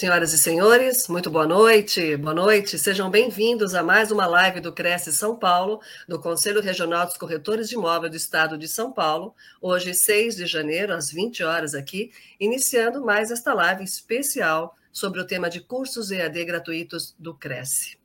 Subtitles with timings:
[0.00, 2.16] Senhoras e senhores, muito boa noite.
[2.16, 2.78] Boa noite.
[2.78, 5.78] Sejam bem-vindos a mais uma live do Cresce São Paulo,
[6.08, 9.34] do Conselho Regional dos Corretores de Imóvel do Estado de São Paulo.
[9.60, 12.10] Hoje, 6 de janeiro, às 20 horas aqui,
[12.40, 17.99] iniciando mais esta live especial sobre o tema de cursos EAD gratuitos do Cresce.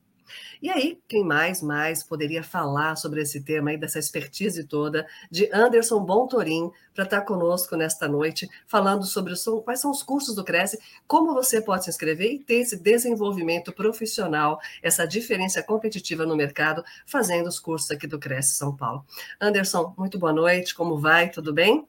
[0.62, 5.50] E aí, quem mais, mais poderia falar sobre esse tema aí, dessa expertise toda, de
[5.54, 10.44] Anderson Bontorim, para estar conosco nesta noite, falando sobre o, quais são os cursos do
[10.44, 16.36] Cresce, como você pode se inscrever e ter esse desenvolvimento profissional, essa diferença competitiva no
[16.36, 19.06] mercado, fazendo os cursos aqui do Cresce São Paulo.
[19.40, 21.30] Anderson, muito boa noite, como vai?
[21.30, 21.86] Tudo bem?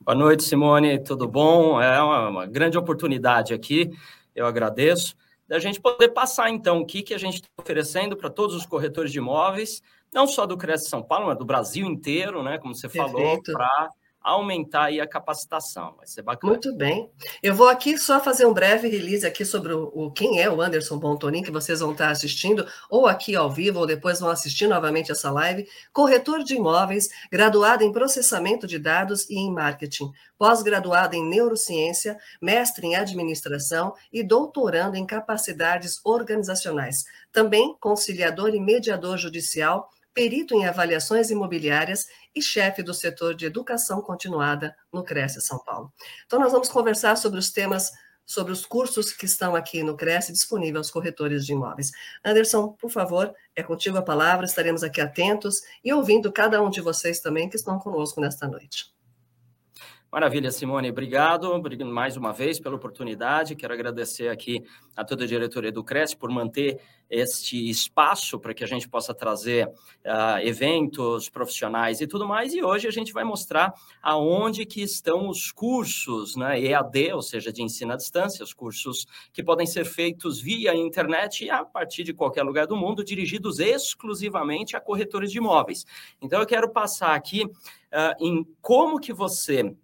[0.00, 1.80] Boa noite, Simone, tudo bom?
[1.80, 3.90] É uma, uma grande oportunidade aqui,
[4.34, 8.30] eu agradeço da gente poder passar, então, o que, que a gente está oferecendo para
[8.30, 12.42] todos os corretores de imóveis, não só do Cresce São Paulo, mas do Brasil inteiro,
[12.42, 12.58] né?
[12.58, 13.12] Como você Perfeito.
[13.12, 13.90] falou, para
[14.24, 15.94] aumentar aí a capacitação.
[15.98, 16.50] Vai ser bacana.
[16.50, 17.10] Muito bem.
[17.42, 20.62] Eu vou aqui só fazer um breve release aqui sobre o, o quem é o
[20.62, 24.66] Anderson Bontonin, que vocês vão estar assistindo, ou aqui ao vivo, ou depois vão assistir
[24.66, 25.68] novamente essa live.
[25.92, 32.86] Corretor de imóveis, graduado em processamento de dados e em marketing, pós-graduado em neurociência, mestre
[32.86, 37.04] em administração e doutorando em capacidades organizacionais.
[37.30, 44.00] Também conciliador e mediador judicial perito em avaliações imobiliárias e chefe do setor de educação
[44.00, 45.92] continuada no Cresce São Paulo.
[46.24, 47.90] Então, nós vamos conversar sobre os temas,
[48.24, 51.90] sobre os cursos que estão aqui no Cresce disponíveis aos corretores de imóveis.
[52.24, 56.80] Anderson, por favor, é contigo a palavra, estaremos aqui atentos e ouvindo cada um de
[56.80, 58.93] vocês também que estão conosco nesta noite.
[60.14, 63.56] Maravilha, Simone, obrigado, mais uma vez pela oportunidade.
[63.56, 64.62] Quero agradecer aqui
[64.94, 69.12] a toda a diretoria do Cresce por manter este espaço para que a gente possa
[69.12, 72.54] trazer uh, eventos profissionais e tudo mais.
[72.54, 77.52] E hoje a gente vai mostrar aonde que estão os cursos, né, EAD, ou seja,
[77.52, 82.04] de ensino à distância, os cursos que podem ser feitos via internet e a partir
[82.04, 85.84] de qualquer lugar do mundo, dirigidos exclusivamente a corretores de imóveis.
[86.22, 89.74] Então eu quero passar aqui uh, em como que você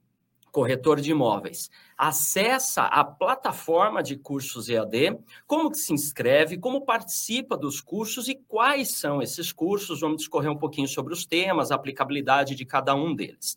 [0.51, 7.57] corretor de imóveis, acessa a plataforma de cursos EAD, como que se inscreve, como participa
[7.57, 10.01] dos cursos e quais são esses cursos.
[10.01, 13.57] Vamos discorrer um pouquinho sobre os temas, a aplicabilidade de cada um deles.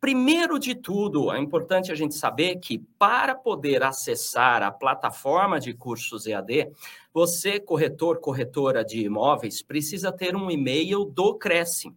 [0.00, 5.74] Primeiro de tudo, é importante a gente saber que para poder acessar a plataforma de
[5.74, 6.70] cursos EAD,
[7.12, 11.92] você, corretor, corretora de imóveis, precisa ter um e-mail do Cresce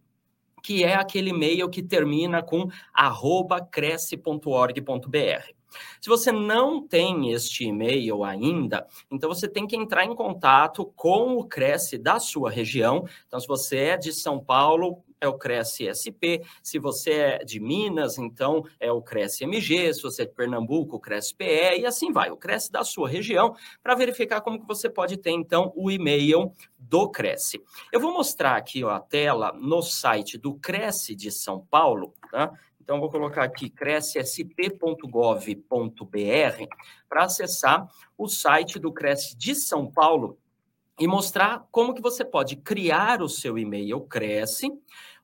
[0.62, 2.68] que é aquele e-mail que termina com
[3.70, 5.52] cresce.org.br.
[6.00, 11.36] Se você não tem este e-mail ainda, então você tem que entrar em contato com
[11.36, 13.06] o Cresce da sua região.
[13.26, 16.42] Então, se você é de São Paulo, é o Cresce SP.
[16.62, 19.94] Se você é de Minas, então é o Cresce MG.
[19.94, 22.30] Se você é de Pernambuco, o Cresce PE e assim vai.
[22.30, 26.52] O Cresce da sua região para verificar como que você pode ter então o e-mail
[26.76, 27.62] do Cresce.
[27.92, 32.52] Eu vou mostrar aqui ó, a tela no site do Cresce de São Paulo, tá?
[32.82, 35.06] Então, vou colocar aqui crescsp.gov.br
[37.08, 37.86] para acessar
[38.18, 40.36] o site do Cresce de São Paulo
[40.98, 44.70] e mostrar como que você pode criar o seu e-mail Cresce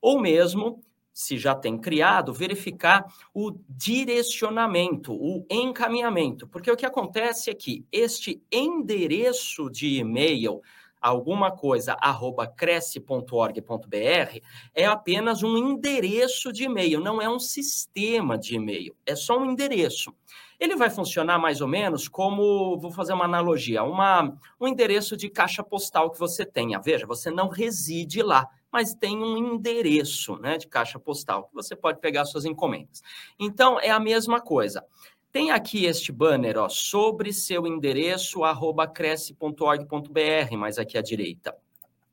[0.00, 0.82] ou mesmo
[1.12, 3.04] se já tem criado, verificar
[3.34, 10.62] o direcionamento, o encaminhamento, porque o que acontece é que este endereço de e-mail
[11.00, 14.38] alguma coisa arroba cresce.org.br
[14.74, 19.50] é apenas um endereço de e-mail, não é um sistema de e-mail, é só um
[19.50, 20.14] endereço.
[20.58, 25.28] Ele vai funcionar mais ou menos como, vou fazer uma analogia, uma, um endereço de
[25.28, 26.80] caixa postal que você tenha.
[26.80, 31.74] Veja, você não reside lá, mas tem um endereço né, de caixa postal que você
[31.74, 33.02] pode pegar suas encomendas.
[33.38, 34.84] Então, é a mesma coisa.
[35.30, 41.54] Tem aqui este banner, ó, sobre seu endereço, arroba cresce.org.br, mais aqui à direita.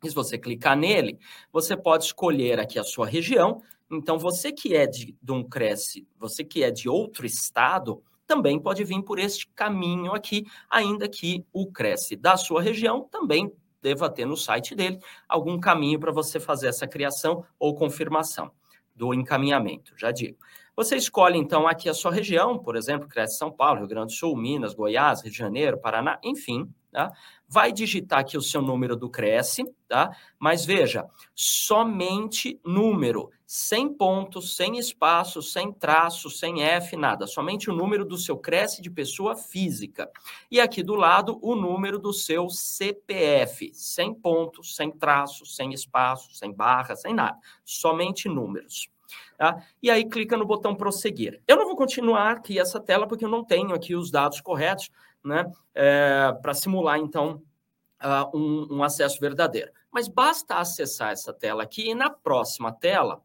[0.04, 1.18] E se você clicar nele,
[1.52, 3.62] você pode escolher aqui a sua região.
[3.90, 8.60] Então, você que é de, de um Cresce, você que é de outro estado, também
[8.60, 13.52] pode vir por este caminho aqui, ainda que o Cresce da sua região também
[13.86, 15.00] deva ter no site dele
[15.30, 18.52] algum caminho para você fazer essa criação ou confirmação
[18.96, 20.40] do encaminhamento, já digo.
[20.76, 24.18] Você escolhe, então, aqui a sua região, por exemplo, Cresce São Paulo, Rio Grande do
[24.18, 27.12] Sul, Minas, Goiás, Rio de Janeiro, Paraná, enfim, tá?
[27.48, 30.16] vai digitar aqui o seu número do Cresce, tá?
[30.40, 37.76] Mas veja, somente número, sem pontos, sem espaço, sem traço, sem F, nada, somente o
[37.76, 40.10] número do seu Cresce de pessoa física.
[40.50, 46.34] E aqui do lado, o número do seu CPF, sem pontos, sem traço, sem espaço,
[46.34, 48.90] sem barra, sem nada, somente números.
[49.38, 49.62] Tá?
[49.84, 51.42] E aí clica no botão prosseguir.
[51.48, 54.90] Eu não vou continuar aqui essa tela porque eu não tenho aqui os dados corretos,
[55.26, 57.42] né, é, para simular, então,
[58.04, 59.72] uh, um, um acesso verdadeiro.
[59.92, 63.22] Mas basta acessar essa tela aqui e na próxima tela,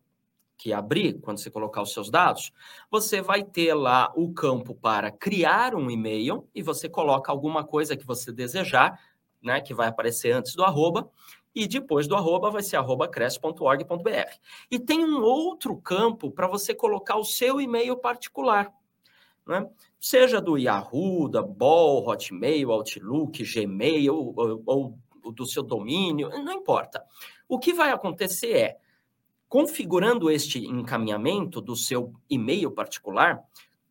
[0.57, 2.53] que abrir, quando você colocar os seus dados,
[2.91, 7.97] você vai ter lá o campo para criar um e-mail e você coloca alguma coisa
[7.97, 9.01] que você desejar,
[9.43, 11.11] né, que vai aparecer antes do arroba,
[11.55, 14.35] e depois do arroba vai ser arroba cresce.org.br.
[14.71, 18.71] E tem um outro campo para você colocar o seu e-mail particular.
[19.47, 19.67] Né?
[20.01, 26.55] Seja do Yahoo, da Ball, Hotmail, Outlook, Gmail ou, ou, ou do seu domínio, não
[26.55, 27.05] importa.
[27.47, 28.77] O que vai acontecer é,
[29.47, 33.45] configurando este encaminhamento do seu e-mail particular,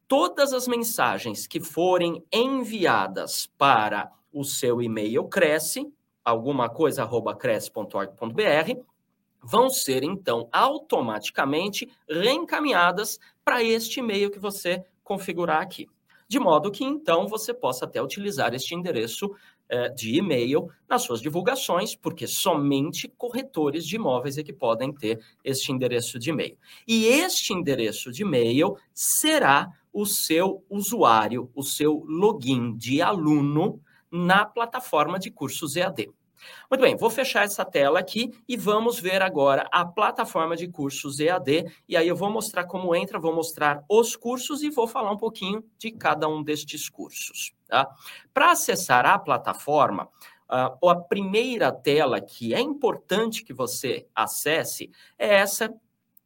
[0.07, 5.93] todas as mensagens que forem enviadas para o seu e-mail cresce,
[6.25, 8.81] alguma coisa, arroba cresce.org.br,
[9.43, 15.87] vão ser, então, automaticamente reencaminhadas para este e-mail que você configurar aqui.
[16.29, 19.31] De modo que, então, você possa até utilizar este endereço
[19.67, 25.19] eh, de e-mail nas suas divulgações, porque somente corretores de imóveis é que podem ter
[25.43, 26.55] este endereço de e-mail.
[26.87, 34.45] E este endereço de e-mail será o seu usuário, o seu login de aluno na
[34.45, 36.11] plataforma de cursos EAD.
[36.69, 41.19] Muito bem, vou fechar essa tela aqui e vamos ver agora a plataforma de cursos
[41.19, 41.65] EAD.
[41.87, 45.17] E aí eu vou mostrar como entra, vou mostrar os cursos e vou falar um
[45.17, 47.53] pouquinho de cada um destes cursos.
[47.67, 47.87] Tá?
[48.33, 50.09] Para acessar a plataforma,
[50.49, 55.73] uh, a primeira tela que é importante que você acesse é essa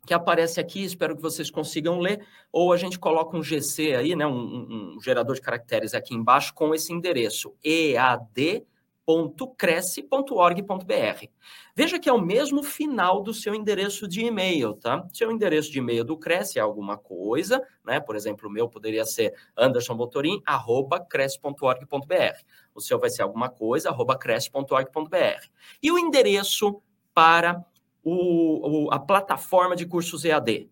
[0.05, 4.15] que aparece aqui, espero que vocês consigam ler, ou a gente coloca um GC aí,
[4.15, 8.65] né, um, um, gerador de caracteres aqui embaixo com esse endereço, EAD
[9.05, 11.27] www.cresce.org.br.
[11.75, 15.05] Veja que é o mesmo final do seu endereço de e-mail, tá?
[15.11, 17.99] Seu endereço de e-mail do Cresce é alguma coisa, né?
[17.99, 22.43] Por exemplo, o meu poderia ser andersonbotorim@cresce.org.br.
[22.73, 25.47] O seu vai ser alguma coisa, arroba cresce.org.br.
[25.81, 26.81] E o endereço
[27.13, 27.61] para
[28.03, 30.69] o, o, a plataforma de cursos EAD,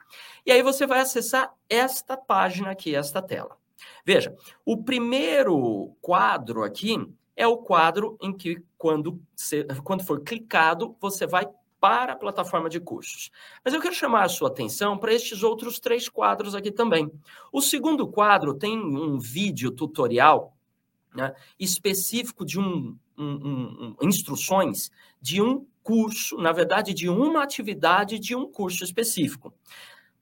[0.46, 3.58] E aí você vai acessar esta página aqui, esta tela.
[4.06, 4.36] Veja,
[4.66, 6.98] o primeiro quadro aqui
[7.36, 9.20] é o quadro em que, quando,
[9.84, 11.48] quando for clicado, você vai
[11.80, 13.30] para a plataforma de cursos.
[13.64, 17.12] Mas eu quero chamar a sua atenção para estes outros três quadros aqui também.
[17.52, 20.56] O segundo quadro tem um vídeo tutorial
[21.14, 24.90] né, específico de um, um, um, instruções
[25.22, 29.54] de um curso, na verdade, de uma atividade de um curso específico.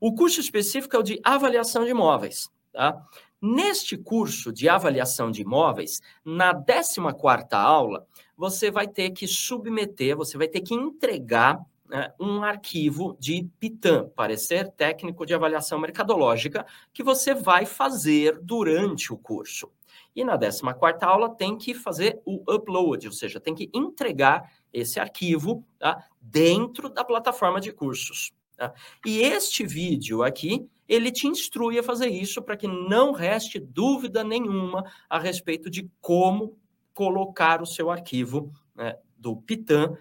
[0.06, 2.52] O curso específico é o de avaliação de imóveis.
[2.74, 3.02] Tá?
[3.42, 8.06] Neste curso de avaliação de imóveis, na 14ª aula,
[8.36, 11.58] você vai ter que submeter, você vai ter que entregar
[11.88, 19.14] né, um arquivo de PITAM, Parecer Técnico de Avaliação Mercadológica, que você vai fazer durante
[19.14, 19.72] o curso.
[20.14, 25.00] E na 14ª aula tem que fazer o upload, ou seja, tem que entregar esse
[25.00, 28.34] arquivo tá, dentro da plataforma de cursos.
[28.56, 28.74] Tá?
[29.06, 34.24] E este vídeo aqui, ele te instrui a fazer isso para que não reste dúvida
[34.24, 36.58] nenhuma a respeito de como
[36.94, 39.96] colocar o seu arquivo né, do Pitan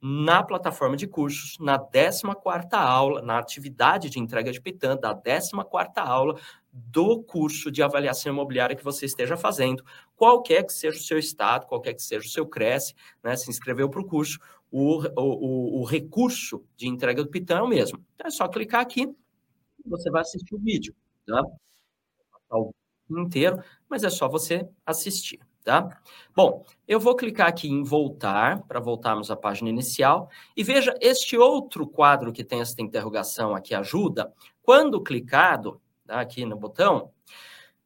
[0.00, 5.88] na plataforma de cursos, na 14ª aula, na atividade de entrega de Pitan, da 14ª
[5.96, 6.38] aula
[6.72, 9.84] do curso de avaliação imobiliária que você esteja fazendo,
[10.14, 13.88] qualquer que seja o seu estado, qualquer que seja o seu Cresce, né, se inscreveu
[13.90, 14.38] para o curso,
[14.70, 18.04] o, o, o recurso de entrega do Pitão é o mesmo.
[18.14, 19.08] Então é só clicar aqui,
[19.84, 20.94] você vai assistir o vídeo,
[21.26, 21.42] tá?
[22.50, 22.72] O
[23.10, 25.88] inteiro, mas é só você assistir, tá?
[26.34, 31.36] Bom, eu vou clicar aqui em voltar, para voltarmos à página inicial, e veja este
[31.38, 34.32] outro quadro que tem essa interrogação aqui, ajuda,
[34.62, 37.10] quando clicado, tá, aqui no botão,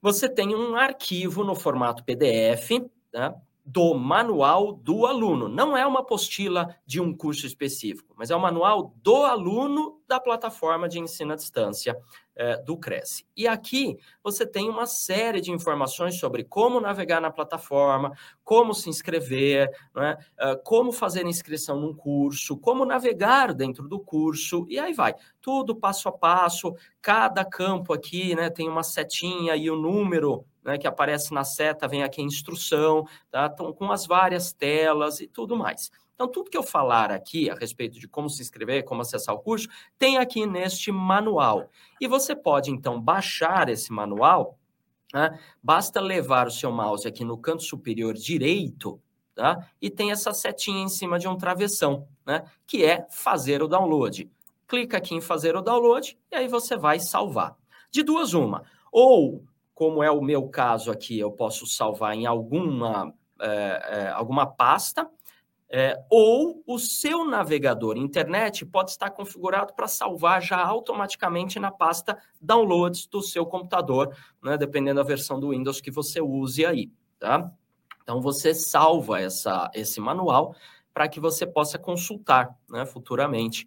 [0.01, 3.37] você tem um arquivo no formato PDF, tá?
[3.65, 5.49] Do manual do aluno.
[5.49, 10.19] Não é uma apostila de um curso específico, mas é o manual do aluno da
[10.19, 11.97] plataforma de ensino à distância
[12.35, 13.25] é, do Cresce.
[13.37, 18.91] E aqui você tem uma série de informações sobre como navegar na plataforma, como se
[18.91, 20.17] inscrever, né,
[20.65, 25.15] como fazer inscrição num curso, como navegar dentro do curso, e aí vai.
[25.41, 30.79] Tudo passo a passo, cada campo aqui né, tem uma setinha e o número né,
[30.79, 33.51] que aparece na seta, vem aqui a instrução, tá?
[33.53, 35.91] Então, com as várias telas e tudo mais.
[36.15, 39.41] Então, tudo que eu falar aqui a respeito de como se inscrever, como acessar o
[39.41, 41.69] curso, tem aqui neste manual.
[42.01, 44.59] E você pode, então, baixar esse manual,
[45.13, 45.39] né?
[45.63, 49.01] basta levar o seu mouse aqui no canto superior direito,
[49.35, 49.69] tá?
[49.81, 52.45] E tem essa setinha em cima de um travessão, né?
[52.67, 54.31] Que é fazer o download.
[54.69, 57.57] Clica aqui em fazer o download e aí você vai salvar.
[57.91, 58.63] De duas, uma.
[58.91, 64.47] Ou como é o meu caso aqui, eu posso salvar em alguma, é, é, alguma
[64.47, 65.09] pasta,
[65.75, 72.19] é, ou o seu navegador internet pode estar configurado para salvar já automaticamente na pasta
[72.39, 77.51] downloads do seu computador, né, dependendo da versão do Windows que você use aí, tá?
[78.03, 80.55] Então você salva essa, esse manual
[80.93, 83.67] para que você possa consultar né, futuramente.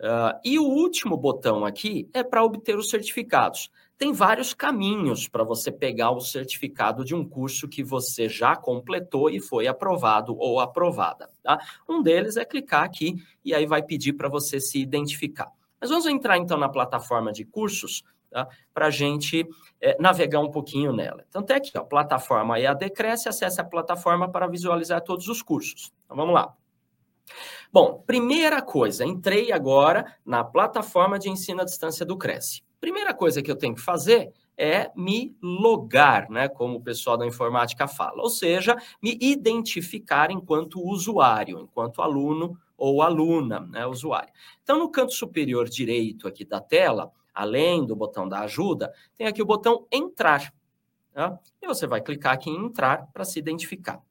[0.00, 3.70] Uh, e o último botão aqui é para obter os certificados
[4.02, 9.30] tem vários caminhos para você pegar o certificado de um curso que você já completou
[9.30, 11.30] e foi aprovado ou aprovada.
[11.40, 11.60] Tá?
[11.88, 15.52] Um deles é clicar aqui e aí vai pedir para você se identificar.
[15.80, 18.48] Mas vamos entrar então na plataforma de cursos tá?
[18.74, 19.46] para a gente
[19.80, 21.24] é, navegar um pouquinho nela.
[21.28, 25.92] Então tem aqui, ó, plataforma EAD Cresce, acesse a plataforma para visualizar todos os cursos.
[26.06, 26.52] Então vamos lá.
[27.72, 32.64] Bom, primeira coisa, entrei agora na plataforma de ensino à distância do Cresce.
[32.82, 37.24] Primeira coisa que eu tenho que fazer é me logar, né, como o pessoal da
[37.24, 44.32] informática fala, ou seja, me identificar enquanto usuário, enquanto aluno ou aluna, né, usuário.
[44.64, 49.40] Então, no canto superior direito aqui da tela, além do botão da ajuda, tem aqui
[49.40, 50.52] o botão entrar.
[51.12, 51.38] Tá?
[51.62, 54.02] E você vai clicar aqui em entrar para se identificar.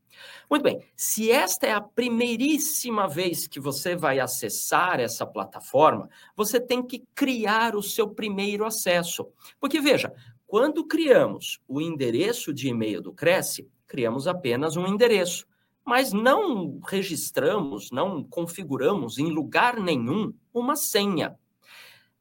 [0.50, 6.60] Muito bem, se esta é a primeiríssima vez que você vai acessar essa plataforma, você
[6.60, 9.28] tem que criar o seu primeiro acesso.
[9.60, 10.14] Porque veja,
[10.46, 15.46] quando criamos o endereço de e-mail do Cresce, criamos apenas um endereço,
[15.86, 21.38] mas não registramos, não configuramos em lugar nenhum uma senha.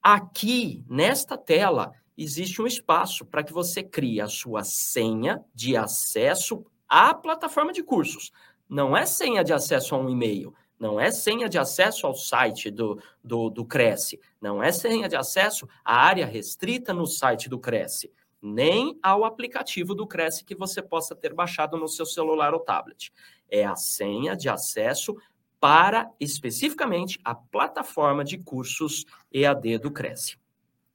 [0.03, 6.65] Aqui, nesta tela, existe um espaço para que você crie a sua senha de acesso
[6.91, 8.33] à plataforma de cursos.
[8.69, 12.71] Não é senha de acesso a um e-mail, não é senha de acesso ao site
[12.71, 17.59] do, do, do Cresce, não é senha de acesso à área restrita no site do
[17.59, 22.61] Cresce, nem ao aplicativo do Cresce que você possa ter baixado no seu celular ou
[22.61, 23.13] tablet.
[23.49, 25.17] É a senha de acesso
[25.61, 30.39] para especificamente a plataforma de cursos EAD do Cresce.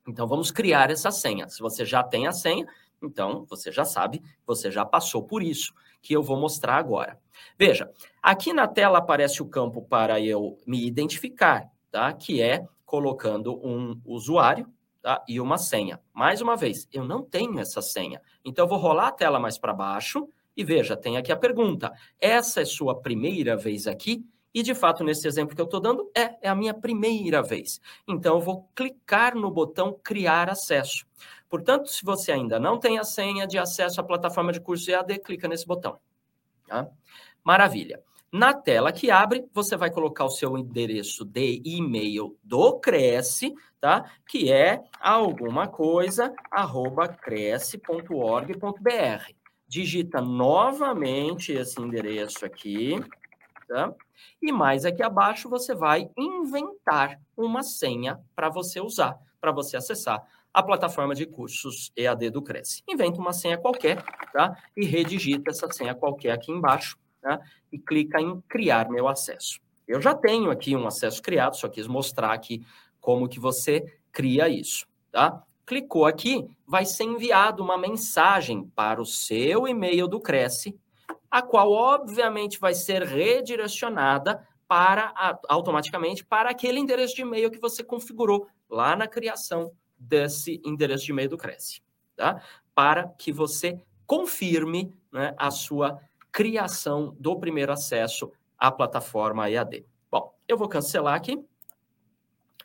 [0.07, 1.47] Então vamos criar essa senha.
[1.47, 2.65] Se você já tem a senha,
[3.01, 5.73] então, você já sabe, você já passou por isso,
[6.05, 7.19] que eu vou mostrar agora.
[7.57, 12.13] Veja, aqui na tela aparece o campo para eu me identificar, tá?
[12.13, 14.67] Que é colocando um usuário
[15.01, 15.23] tá?
[15.27, 15.99] e uma senha.
[16.13, 18.21] Mais uma vez, eu não tenho essa senha.
[18.45, 21.91] Então, eu vou rolar a tela mais para baixo e veja, tem aqui a pergunta.
[22.21, 24.23] Essa é sua primeira vez aqui?
[24.53, 27.81] E, de fato, nesse exemplo que eu estou dando, é, é a minha primeira vez.
[28.07, 31.03] Então, eu vou clicar no botão Criar Acesso.
[31.49, 35.19] Portanto, se você ainda não tem a senha de acesso à plataforma de curso EAD,
[35.19, 35.99] clica nesse botão.
[36.67, 36.87] Tá?
[37.43, 38.01] Maravilha.
[38.31, 44.11] Na tela que abre, você vai colocar o seu endereço de e-mail do Cresce, tá?
[44.27, 48.53] Que é alguma coisa, arroba cresce.org.br.
[49.67, 52.99] Digita novamente esse endereço aqui,
[53.69, 53.93] tá?
[54.41, 60.21] E mais aqui abaixo você vai inventar uma senha para você usar, para você acessar
[60.55, 62.81] a plataforma de cursos EAD do Cresce.
[62.87, 64.57] Inventa uma senha qualquer, tá?
[64.73, 67.41] E redigita essa senha qualquer aqui embaixo, tá?
[67.69, 69.59] E clica em criar meu acesso.
[69.85, 72.65] Eu já tenho aqui um acesso criado, só quis mostrar aqui
[73.01, 75.43] como que você cria isso, tá?
[75.65, 80.73] Clicou aqui, vai ser enviado uma mensagem para o seu e-mail do Cresce
[81.29, 85.13] a qual obviamente vai ser redirecionada para
[85.49, 91.11] automaticamente para aquele endereço de e-mail que você configurou lá na criação desse endereço de
[91.11, 91.81] e-mail do Cresce,
[92.15, 92.41] tá?
[92.73, 95.99] Para que você confirme né, a sua
[96.31, 99.85] criação do primeiro acesso à plataforma EAD.
[100.11, 101.43] Bom, eu vou cancelar aqui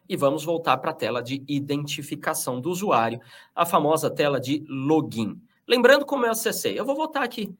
[0.08, 3.20] e vamos voltar para a tela de identificação do usuário,
[3.54, 5.40] a famosa tela de login.
[5.66, 7.56] Lembrando como eu acessei, eu vou voltar aqui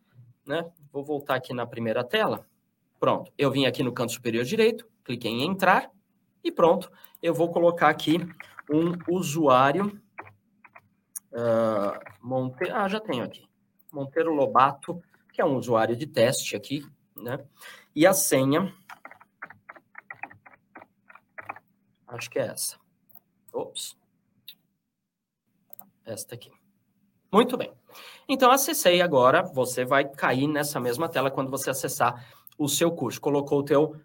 [0.50, 0.68] né?
[0.92, 2.44] Vou voltar aqui na primeira tela.
[2.98, 5.90] Pronto, eu vim aqui no canto superior direito, cliquei em entrar
[6.42, 6.90] e pronto.
[7.22, 8.18] Eu vou colocar aqui
[8.70, 10.00] um usuário
[11.32, 12.70] uh, Monte...
[12.70, 13.48] Ah, já tenho aqui.
[13.92, 16.86] Monteiro Lobato, que é um usuário de teste aqui,
[17.16, 17.44] né?
[17.94, 18.72] E a senha,
[22.06, 22.78] acho que é essa.
[23.52, 23.98] Ops.
[26.04, 26.52] Esta aqui.
[27.32, 27.72] Muito bem.
[28.28, 33.20] Então, acessei agora, você vai cair nessa mesma tela quando você acessar o seu curso.
[33.20, 34.00] Colocou o teu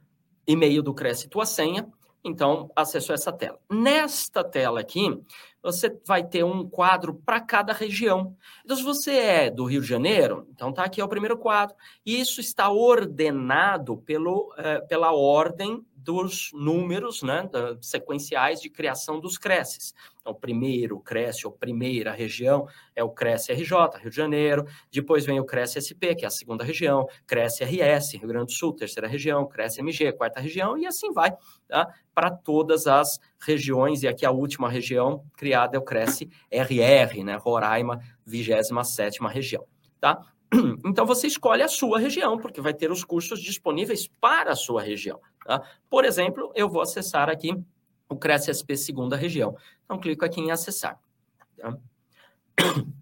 [0.47, 1.91] e-mail do Cresce, tua senha,
[2.25, 3.59] então acessou essa tela.
[3.69, 5.21] Nesta tela aqui,
[5.61, 8.35] você vai ter um quadro para cada região.
[8.63, 11.75] Então, se você é do Rio de Janeiro, então tá aqui é o primeiro quadro.
[12.03, 17.49] E isso está ordenado pelo, eh, pela ordem dos números né,
[17.81, 19.91] sequenciais de criação dos Cresces.
[20.21, 24.65] Então, o primeiro Cresce, ou primeira região, é o Cresce RJ, Rio de Janeiro.
[24.91, 27.07] Depois vem o Cresce SP, que é a segunda região.
[27.25, 29.47] Cresce RS, Rio Grande do Sul, terceira região.
[29.47, 30.77] Cresce MG, quarta região.
[30.77, 31.31] E assim vai
[31.67, 31.91] tá?
[32.13, 34.03] para todas as regiões.
[34.03, 39.65] E aqui a última região criada é o Cresce RR, né, Roraima, 27 região.
[39.99, 40.21] Tá?
[40.85, 44.81] Então, você escolhe a sua região, porque vai ter os cursos disponíveis para a sua
[44.81, 45.19] região.
[45.45, 45.61] Tá?
[45.89, 47.55] Por exemplo, eu vou acessar aqui
[48.09, 49.55] o Cresce SP segunda região.
[49.85, 50.99] Então, clico aqui em acessar.
[51.55, 51.77] Tá?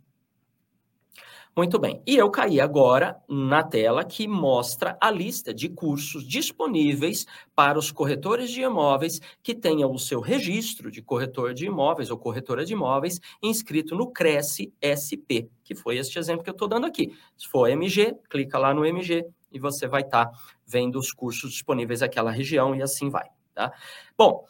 [1.55, 2.01] Muito bem.
[2.05, 7.91] E eu caí agora na tela que mostra a lista de cursos disponíveis para os
[7.91, 12.73] corretores de imóveis que tenham o seu registro de corretor de imóveis ou corretora de
[12.73, 17.15] imóveis inscrito no Cresce SP, que foi este exemplo que eu estou dando aqui.
[17.37, 19.23] Se for MG, clica lá no MG
[19.53, 23.29] e você vai estar tá vendo os cursos disponíveis naquela região e assim vai.
[23.53, 23.71] Tá?
[24.17, 24.45] Bom,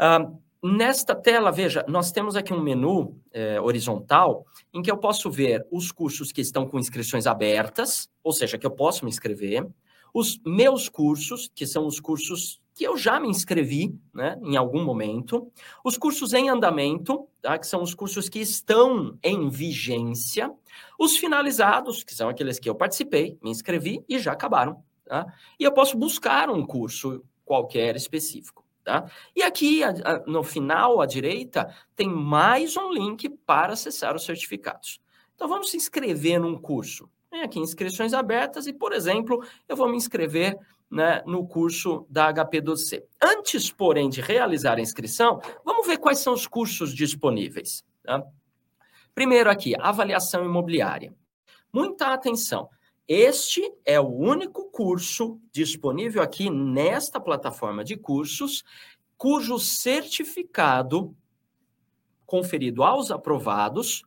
[0.00, 5.30] uh, Nesta tela, veja, nós temos aqui um menu é, horizontal em que eu posso
[5.30, 9.64] ver os cursos que estão com inscrições abertas, ou seja, que eu posso me inscrever,
[10.12, 14.84] os meus cursos, que são os cursos que eu já me inscrevi né, em algum
[14.84, 15.50] momento,
[15.84, 20.48] os cursos em andamento, tá, que são os cursos que estão em vigência,
[20.96, 24.80] os finalizados, que são aqueles que eu participei, me inscrevi e já acabaram.
[25.04, 25.26] Tá?
[25.58, 28.64] E eu posso buscar um curso qualquer específico.
[28.84, 29.10] Tá?
[29.34, 34.24] E aqui, a, a, no final, à direita, tem mais um link para acessar os
[34.24, 35.00] certificados.
[35.34, 37.10] Então, vamos se inscrever num curso.
[37.28, 40.56] Tem aqui inscrições abertas e, por exemplo, eu vou me inscrever
[40.90, 43.02] né, no curso da HP12C.
[43.22, 47.84] Antes, porém, de realizar a inscrição, vamos ver quais são os cursos disponíveis.
[48.02, 48.24] Tá?
[49.14, 51.14] Primeiro aqui, avaliação imobiliária.
[51.72, 52.68] Muita atenção.
[53.06, 58.62] Este é o único curso disponível aqui nesta plataforma de cursos,
[59.16, 61.16] cujo certificado
[62.26, 64.04] conferido aos aprovados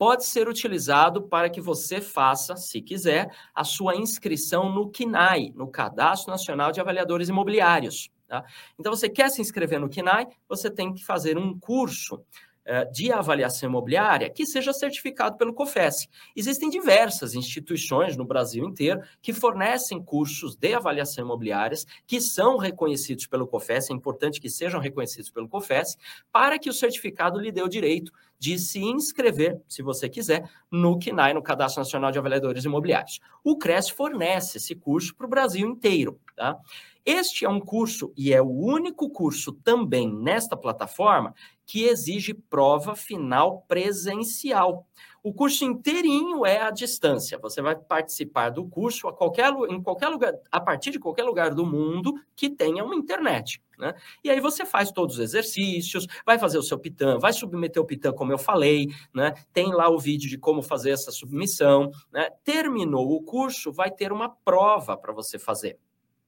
[0.00, 5.68] pode ser utilizado para que você faça, se quiser, a sua inscrição no CNAI, no
[5.68, 8.08] Cadastro Nacional de Avaliadores Imobiliários.
[8.26, 8.42] Tá?
[8.78, 12.24] Então, você quer se inscrever no CNAI, você tem que fazer um curso
[12.64, 16.08] eh, de avaliação imobiliária que seja certificado pelo COFES.
[16.36, 23.26] Existem diversas instituições no Brasil inteiro que fornecem cursos de avaliação imobiliárias que são reconhecidos
[23.26, 25.98] pelo COFES, é importante que sejam reconhecidos pelo COFES,
[26.32, 30.98] para que o certificado lhe dê o direito de se inscrever, se você quiser, no
[30.98, 33.20] CNAI, no Cadastro Nacional de Avaliadores Imobiliários.
[33.44, 36.18] O CRES fornece esse curso para o Brasil inteiro.
[36.34, 36.58] Tá?
[37.04, 41.34] Este é um curso, e é o único curso também nesta plataforma,
[41.66, 44.86] que exige prova final presencial.
[45.22, 47.38] O curso inteirinho é à distância.
[47.38, 51.54] Você vai participar do curso a qualquer, em qualquer lugar, a partir de qualquer lugar
[51.54, 53.62] do mundo que tenha uma internet.
[53.78, 53.94] Né?
[54.24, 57.86] E aí você faz todos os exercícios, vai fazer o seu pitã, vai submeter o
[57.86, 59.32] pitã, como eu falei, né?
[59.52, 61.90] Tem lá o vídeo de como fazer essa submissão.
[62.10, 62.28] Né?
[62.42, 65.78] Terminou o curso, vai ter uma prova para você fazer.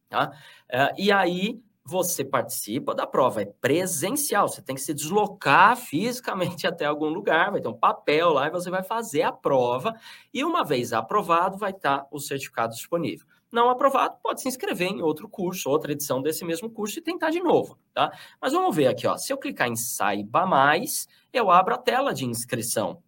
[0.08, 0.30] Tá?
[0.70, 6.66] Uh, e aí você participa da prova, é presencial, você tem que se deslocar fisicamente
[6.66, 9.94] até algum lugar, vai ter um papel lá e você vai fazer a prova,
[10.32, 13.26] e uma vez aprovado, vai estar o certificado disponível.
[13.50, 17.28] Não aprovado, pode se inscrever em outro curso, outra edição desse mesmo curso e tentar
[17.28, 18.10] de novo, tá?
[18.40, 19.18] Mas vamos ver aqui, ó.
[19.18, 23.02] Se eu clicar em Saiba Mais, eu abro a tela de inscrição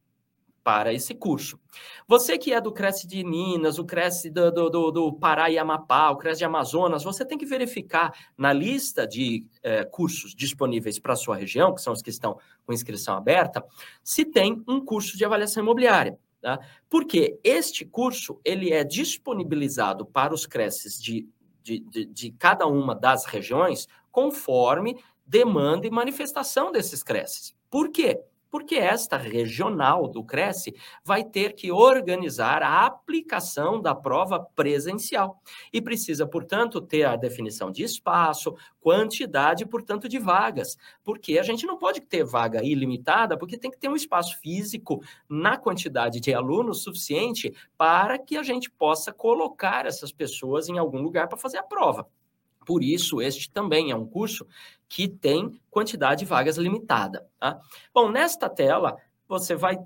[0.64, 1.60] para esse curso.
[2.08, 5.58] Você que é do Cresce de Minas, o Cresce do, do, do, do Pará e
[5.58, 10.98] Amapá, o Cresce de Amazonas, você tem que verificar na lista de é, cursos disponíveis
[10.98, 13.62] para a sua região, que são os que estão com inscrição aberta,
[14.02, 16.18] se tem um curso de avaliação imobiliária.
[16.40, 16.58] Tá?
[16.88, 21.28] Porque este curso ele é disponibilizado para os Cresces de,
[21.62, 24.96] de, de, de cada uma das regiões conforme
[25.26, 27.54] demanda e manifestação desses Cresces.
[27.70, 28.20] Por quê?
[28.54, 35.82] Porque esta regional do Cresce vai ter que organizar a aplicação da prova presencial e
[35.82, 41.76] precisa, portanto, ter a definição de espaço, quantidade, portanto, de vagas, porque a gente não
[41.76, 46.84] pode ter vaga ilimitada, porque tem que ter um espaço físico na quantidade de alunos
[46.84, 51.64] suficiente para que a gente possa colocar essas pessoas em algum lugar para fazer a
[51.64, 52.08] prova.
[52.64, 54.46] Por isso, este também é um curso
[54.88, 57.26] que tem quantidade de vagas limitada.
[57.38, 57.60] Tá?
[57.92, 58.96] Bom, nesta tela,
[59.26, 59.78] você vai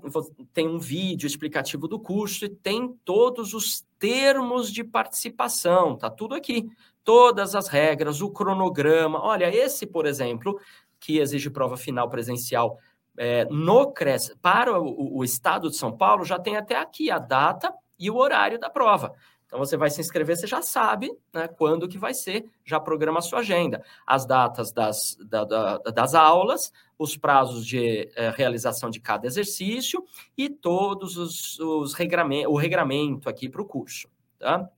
[0.53, 6.35] tem um vídeo explicativo do curso e tem todos os termos de participação, tá tudo
[6.35, 6.69] aqui,
[7.03, 9.19] todas as regras, o cronograma.
[9.21, 10.59] Olha, esse, por exemplo,
[10.99, 12.77] que exige prova final presencial
[13.17, 17.17] é, no CRES para o, o estado de São Paulo, já tem até aqui a
[17.17, 19.13] data e o horário da prova.
[19.49, 23.17] Então você vai se inscrever, você já sabe né, quando que vai ser, já programa
[23.17, 23.83] a sua agenda.
[24.05, 30.05] As datas das, da, da, das aulas, os prazos de eh, realização de cada exercício
[30.37, 34.07] e todos os, os regramento, o regramento aqui para o curso.
[34.37, 34.69] Tá?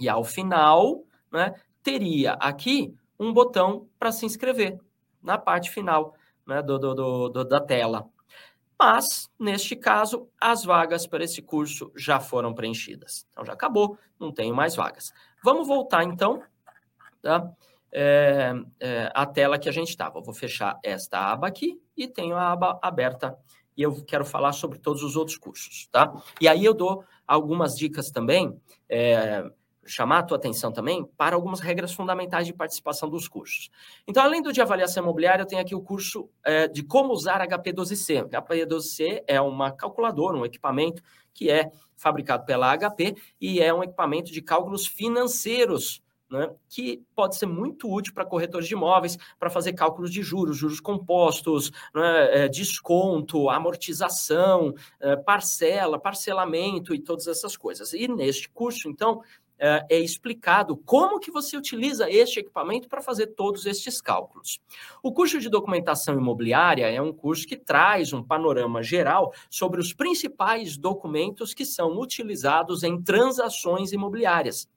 [0.00, 4.80] E ao final, né, teria aqui um botão para se inscrever
[5.22, 6.14] na parte final
[6.46, 8.08] né, do, do, do, da tela
[8.78, 13.26] mas, neste caso, as vagas para esse curso já foram preenchidas.
[13.30, 15.12] Então, já acabou, não tenho mais vagas.
[15.42, 16.42] Vamos voltar, então,
[17.22, 17.50] tá?
[17.92, 20.20] É, é, a tela que a gente estava.
[20.20, 23.38] Vou fechar esta aba aqui e tenho a aba aberta
[23.76, 26.12] e eu quero falar sobre todos os outros cursos, tá?
[26.40, 28.56] E aí eu dou algumas dicas também,
[28.88, 29.44] é,
[29.86, 33.70] chamar a tua atenção também para algumas regras fundamentais de participação dos cursos.
[34.06, 37.40] Então, além do de avaliação imobiliária, eu tenho aqui o curso é, de como usar
[37.46, 38.28] HP12C.
[38.28, 44.32] HP12C é uma calculadora, um equipamento que é fabricado pela HP e é um equipamento
[44.32, 49.72] de cálculos financeiros né, que pode ser muito útil para corretores de imóveis, para fazer
[49.72, 57.56] cálculos de juros, juros compostos, né, é, desconto, amortização, é, parcela, parcelamento e todas essas
[57.56, 57.92] coisas.
[57.92, 59.22] E neste curso, então,
[59.58, 64.60] é, é explicado como que você utiliza este equipamento para fazer todos estes cálculos.
[65.02, 69.92] O curso de documentação imobiliária é um curso que traz um panorama geral sobre os
[69.92, 74.68] principais documentos que são utilizados em transações imobiliárias.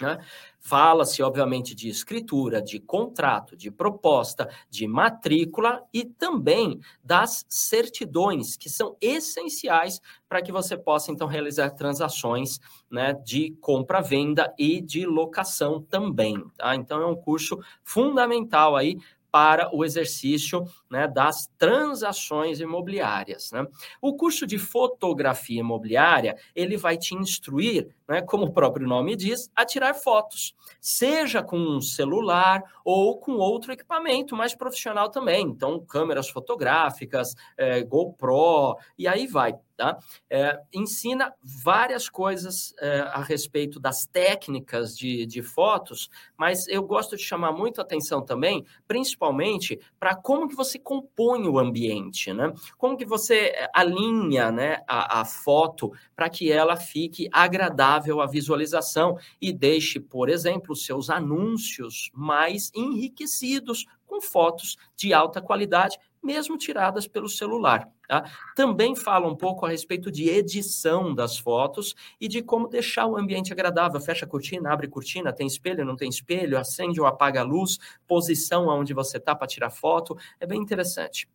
[0.00, 0.18] Né?
[0.60, 8.70] Fala-se, obviamente, de escritura, de contrato, de proposta, de matrícula e também das certidões, que
[8.70, 12.58] são essenciais para que você possa, então, realizar transações
[12.90, 16.42] né, de compra-venda e de locação também.
[16.56, 16.74] Tá?
[16.74, 18.98] Então, é um curso fundamental aí
[19.32, 23.50] para o exercício né, das transações imobiliárias.
[23.50, 23.66] Né?
[24.00, 29.50] O curso de fotografia imobiliária ele vai te instruir, né, como o próprio nome diz,
[29.56, 35.46] a tirar fotos, seja com um celular ou com outro equipamento mais profissional também.
[35.46, 39.54] Então, câmeras fotográficas, é, GoPro e aí vai.
[39.82, 39.98] Tá?
[40.30, 47.16] É, ensina várias coisas é, a respeito das técnicas de, de fotos, mas eu gosto
[47.16, 52.52] de chamar muito atenção também, principalmente para como que você compõe o ambiente, né?
[52.78, 58.26] Como que você é, alinha né, a, a foto para que ela fique agradável à
[58.28, 66.56] visualização e deixe, por exemplo, seus anúncios mais enriquecidos com fotos de alta qualidade mesmo
[66.56, 67.88] tiradas pelo celular.
[68.06, 68.30] Tá?
[68.54, 73.16] Também fala um pouco a respeito de edição das fotos e de como deixar o
[73.16, 74.00] ambiente agradável.
[74.00, 77.44] Fecha a cortina, abre a cortina, tem espelho, não tem espelho, acende ou apaga a
[77.44, 80.16] luz, posição aonde você está para tirar foto.
[80.38, 81.28] É bem interessante.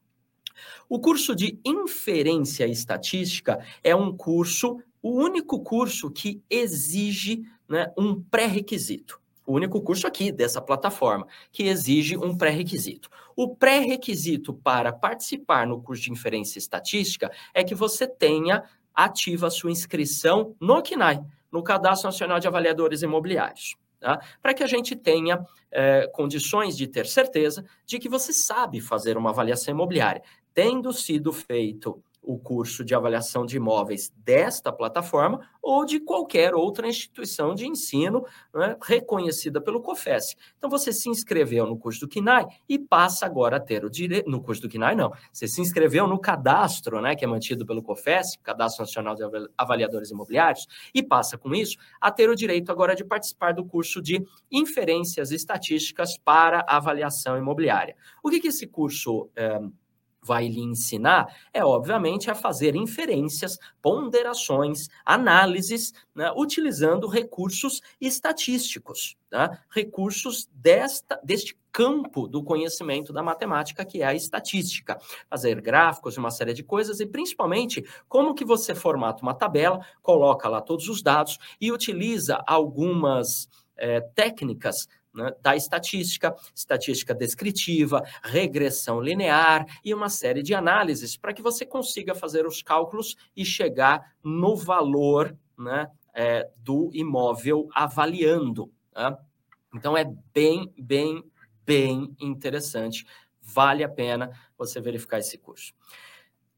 [0.90, 8.22] O curso de inferência estatística é um curso, o único curso que exige né, um
[8.22, 13.10] pré-requisito o único curso aqui dessa plataforma, que exige um pré-requisito.
[13.34, 19.52] O pré-requisito para participar no curso de inferência estatística é que você tenha ativa a
[19.52, 23.78] sua inscrição no CNAI, no Cadastro Nacional de Avaliadores Imobiliários.
[24.00, 24.20] Tá?
[24.42, 29.18] Para que a gente tenha é, condições de ter certeza de que você sabe fazer
[29.18, 30.22] uma avaliação imobiliária.
[30.54, 36.88] Tendo sido feito o curso de avaliação de imóveis desta plataforma ou de qualquer outra
[36.88, 40.36] instituição de ensino né, reconhecida pelo COFES.
[40.58, 44.30] Então, você se inscreveu no curso do KINAI e passa agora a ter o direito.
[44.30, 45.14] No curso do KINAI, não.
[45.32, 49.24] Você se inscreveu no cadastro, né, que é mantido pelo COFES, Cadastro Nacional de
[49.58, 54.02] Avaliadores Imobiliários, e passa com isso a ter o direito agora de participar do curso
[54.02, 57.96] de inferências estatísticas para avaliação imobiliária.
[58.22, 59.30] O que, que esse curso.
[59.34, 59.62] É,
[60.22, 69.64] vai lhe ensinar é, obviamente, a fazer inferências, ponderações, análises, né, utilizando recursos estatísticos, tá?
[69.70, 74.98] recursos desta, deste campo do conhecimento da matemática, que é a estatística.
[75.30, 80.50] Fazer gráficos, uma série de coisas e principalmente como que você formata uma tabela, coloca
[80.50, 89.02] lá todos os dados e utiliza algumas é, técnicas né, da estatística, estatística descritiva, regressão
[89.02, 94.14] linear e uma série de análises para que você consiga fazer os cálculos e chegar
[94.24, 98.72] no valor né, é, do imóvel avaliando.
[98.96, 99.18] Né?
[99.74, 101.24] Então é bem, bem,
[101.66, 103.04] bem interessante.
[103.42, 105.74] Vale a pena você verificar esse curso.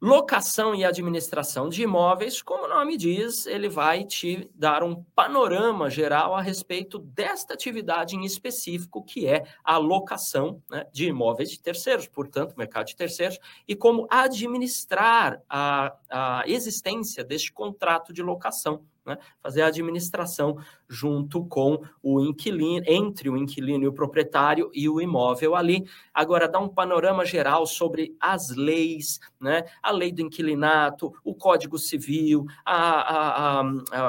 [0.01, 5.89] Locação e administração de imóveis, como o nome diz, ele vai te dar um panorama
[5.89, 11.59] geral a respeito desta atividade em específico, que é a locação né, de imóveis de
[11.59, 18.85] terceiros, portanto, mercado de terceiros, e como administrar a, a existência deste contrato de locação
[19.09, 19.17] né?
[19.41, 20.57] fazer a administração
[20.87, 25.85] junto com o inquilino, entre o inquilino e o proprietário e o imóvel ali.
[26.13, 29.63] Agora, dá um panorama geral sobre as leis, né?
[29.81, 33.63] a lei do inquilinato, o Código Civil, a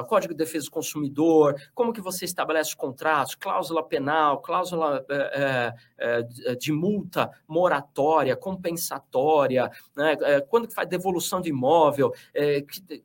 [0.09, 6.55] Código de Defesa do Consumidor, como que você estabelece contratos, cláusula penal, cláusula é, é,
[6.57, 10.17] de multa moratória, compensatória, né?
[10.49, 13.03] quando que faz devolução de imóvel, é, que,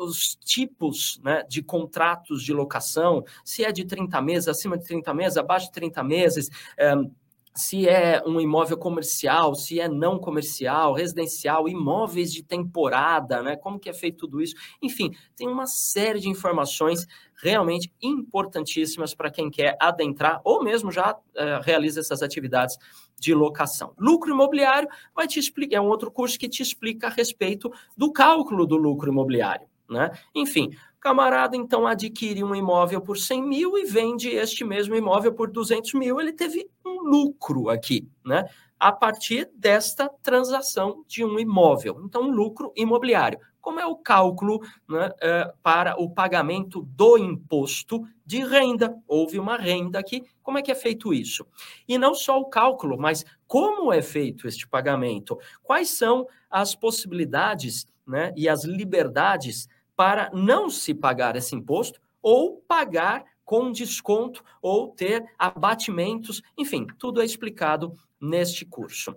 [0.00, 5.14] os tipos né, de contratos de locação, se é de 30 meses, acima de 30
[5.14, 6.50] meses, abaixo de 30 meses,
[7.56, 13.56] se é um imóvel comercial, se é não comercial, residencial, imóveis de temporada, né?
[13.56, 14.56] Como que é feito tudo isso?
[14.82, 17.06] Enfim, tem uma série de informações
[17.40, 22.76] realmente importantíssimas para quem quer adentrar ou mesmo já é, realiza essas atividades
[23.20, 23.94] de locação.
[23.98, 28.12] Lucro imobiliário vai te explicar, é um outro curso que te explica a respeito do
[28.12, 29.68] cálculo do lucro imobiliário.
[29.88, 30.10] Né?
[30.34, 30.70] Enfim,
[31.04, 35.92] camarada então adquire um imóvel por 100 mil e vende este mesmo imóvel por 200
[35.92, 38.48] mil, ele teve um lucro aqui, né?
[38.80, 42.00] A partir desta transação de um imóvel.
[42.02, 43.38] Então, lucro imobiliário.
[43.60, 48.94] Como é o cálculo né, é, para o pagamento do imposto de renda?
[49.06, 50.22] Houve uma renda aqui.
[50.42, 51.46] Como é que é feito isso?
[51.86, 55.38] E não só o cálculo, mas como é feito este pagamento?
[55.62, 62.62] Quais são as possibilidades né, e as liberdades para não se pagar esse imposto ou
[62.66, 69.14] pagar com desconto ou ter abatimentos, enfim, tudo é explicado neste curso.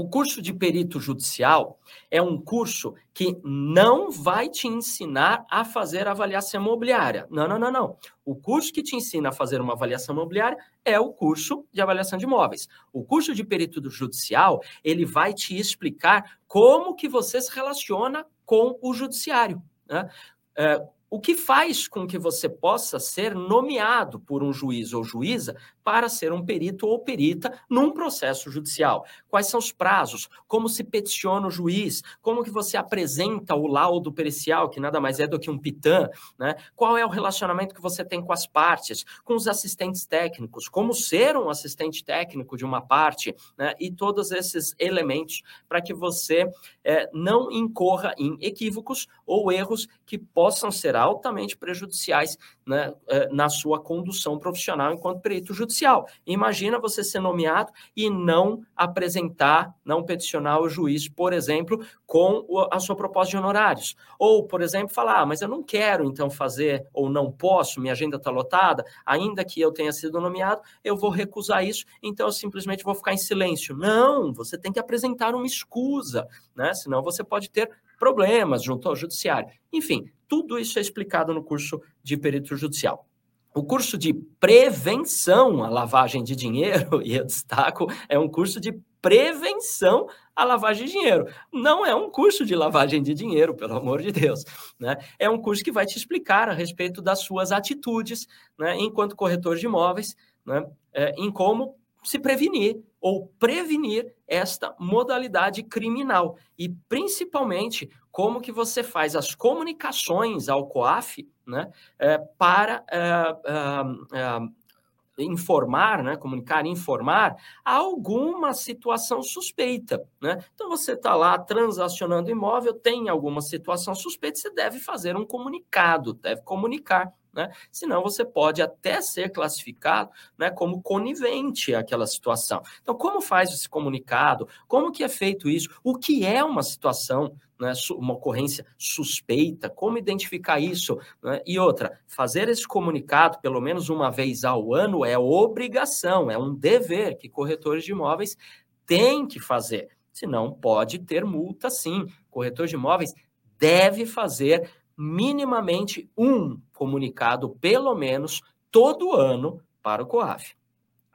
[0.00, 1.78] O curso de perito judicial
[2.10, 7.26] é um curso que não vai te ensinar a fazer avaliação imobiliária.
[7.30, 7.96] Não, não, não, não.
[8.24, 10.56] O curso que te ensina a fazer uma avaliação imobiliária
[10.86, 12.66] é o curso de avaliação de imóveis.
[12.90, 18.78] O curso de perito judicial, ele vai te explicar como que você se relaciona com
[18.80, 19.62] o judiciário.
[19.90, 20.08] Né?
[20.56, 25.56] É, o que faz com que você possa ser nomeado por um juiz ou juíza
[25.82, 29.04] para ser um perito ou perita num processo judicial.
[29.28, 30.28] Quais são os prazos?
[30.46, 32.02] Como se peticiona o juiz?
[32.20, 36.08] Como que você apresenta o laudo pericial, que nada mais é do que um pitã?
[36.38, 36.54] Né?
[36.74, 40.68] Qual é o relacionamento que você tem com as partes, com os assistentes técnicos?
[40.68, 43.34] Como ser um assistente técnico de uma parte?
[43.56, 43.74] Né?
[43.78, 46.50] E todos esses elementos para que você
[46.84, 52.36] é, não incorra em equívocos ou erros que possam ser altamente prejudiciais
[52.70, 56.06] né, é, na sua condução profissional enquanto perito judicial.
[56.24, 62.78] Imagina você ser nomeado e não apresentar, não peticionar o juiz, por exemplo, com a
[62.78, 63.96] sua proposta de honorários.
[64.16, 67.92] Ou, por exemplo, falar, ah, mas eu não quero então fazer, ou não posso, minha
[67.92, 72.32] agenda está lotada, ainda que eu tenha sido nomeado, eu vou recusar isso, então eu
[72.32, 73.76] simplesmente vou ficar em silêncio.
[73.76, 76.72] Não, você tem que apresentar uma escusa, né?
[76.72, 77.68] Senão você pode ter
[78.00, 79.50] problemas junto ao judiciário.
[79.70, 83.06] Enfim, tudo isso é explicado no curso de perito judicial.
[83.54, 88.72] O curso de prevenção à lavagem de dinheiro, e eu destaco, é um curso de
[89.02, 91.26] prevenção à lavagem de dinheiro.
[91.52, 94.44] Não é um curso de lavagem de dinheiro, pelo amor de Deus.
[94.78, 94.96] Né?
[95.18, 98.26] É um curso que vai te explicar a respeito das suas atitudes
[98.58, 105.62] né, enquanto corretor de imóveis, né, é, em como se prevenir ou prevenir esta modalidade
[105.62, 112.98] criminal e principalmente como que você faz as comunicações ao COAF né, é, para é,
[113.00, 120.02] é, é, informar, né, comunicar, informar alguma situação suspeita.
[120.20, 120.42] Né?
[120.54, 126.14] Então você está lá transacionando imóvel, tem alguma situação suspeita, você deve fazer um comunicado,
[126.14, 127.50] deve comunicar né?
[127.70, 132.62] Senão você pode até ser classificado né, como conivente àquela situação.
[132.82, 134.48] Então, como faz esse comunicado?
[134.66, 135.68] Como que é feito isso?
[135.82, 139.70] O que é uma situação, né, uma ocorrência suspeita?
[139.70, 140.98] Como identificar isso?
[141.22, 141.40] Né?
[141.46, 146.54] E outra, fazer esse comunicado pelo menos uma vez ao ano é obrigação, é um
[146.54, 148.36] dever que corretores de imóveis
[148.84, 149.88] têm que fazer.
[150.12, 152.06] Senão, pode ter multa sim.
[152.28, 153.14] Corretor de imóveis
[153.58, 160.54] deve fazer minimamente um comunicado, pelo menos, todo ano para o COAF.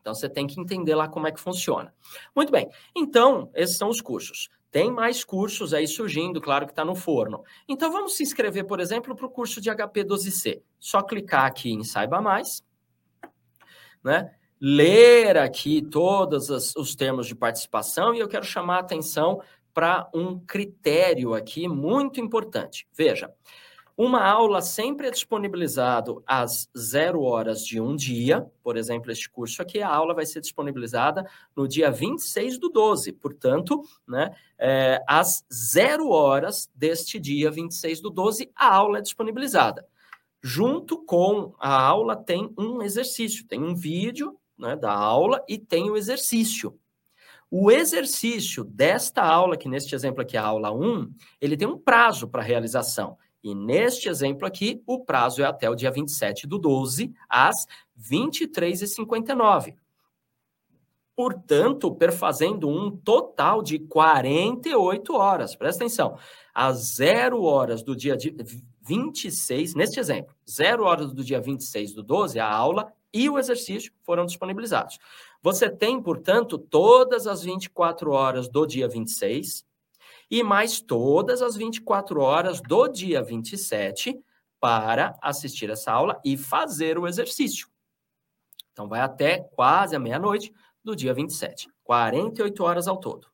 [0.01, 1.93] Então, você tem que entender lá como é que funciona.
[2.35, 4.49] Muito bem, então, esses são os cursos.
[4.71, 7.43] Tem mais cursos aí surgindo, claro que está no forno.
[7.67, 10.63] Então, vamos se inscrever, por exemplo, para o curso de HP12C.
[10.79, 12.63] Só clicar aqui em Saiba Mais,
[14.03, 14.33] né?
[14.59, 19.41] ler aqui todos os termos de participação e eu quero chamar a atenção
[19.75, 22.87] para um critério aqui muito importante.
[22.93, 23.31] Veja,
[23.97, 29.61] uma aula sempre é disponibilizado às zero horas de um dia, por exemplo, este curso
[29.61, 35.45] aqui, a aula vai ser disponibilizada no dia 26 do 12, portanto, né, é, às
[35.53, 39.87] zero horas deste dia 26 do 12, a aula é disponibilizada.
[40.43, 45.89] Junto com a aula tem um exercício, tem um vídeo né, da aula e tem
[45.89, 46.77] o exercício.
[47.49, 51.77] O exercício desta aula, que neste exemplo aqui é a aula 1, ele tem um
[51.77, 53.17] prazo para realização.
[53.45, 59.75] E neste exemplo aqui, o prazo é até o dia 27 do 12, às 23h59.
[61.15, 65.55] Portanto, perfazendo um total de 48 horas.
[65.55, 66.17] Presta atenção.
[66.55, 68.17] Às zero horas do dia
[68.81, 73.93] 26, neste exemplo, zero horas do dia 26 do 12, a aula e o exercício
[74.01, 74.97] foram disponibilizados.
[75.43, 79.63] Você tem, portanto, todas as 24 horas do dia 26,
[80.29, 84.19] e mais todas as 24 horas do dia 27
[84.59, 87.67] para assistir essa aula e fazer o exercício.
[88.71, 93.27] Então, vai até quase a meia-noite do dia 27, 48 horas ao todo.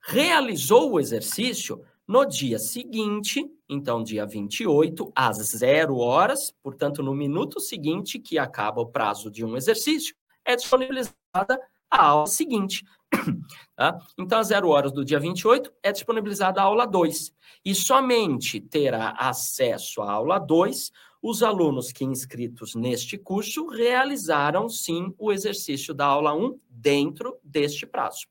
[0.00, 7.58] Realizou o exercício no dia seguinte, então, dia 28, às zero horas, portanto, no minuto
[7.60, 10.14] seguinte, que acaba o prazo de um exercício,
[10.44, 12.84] é disponibilizada a aula seguinte.
[13.76, 13.98] Tá?
[14.18, 17.30] Então, às zero horas do dia 28, é disponibilizada a aula 2.
[17.62, 20.90] E somente terá acesso à aula 2
[21.22, 27.84] os alunos que inscritos neste curso realizaram, sim, o exercício da aula 1 dentro deste
[27.84, 28.26] prazo.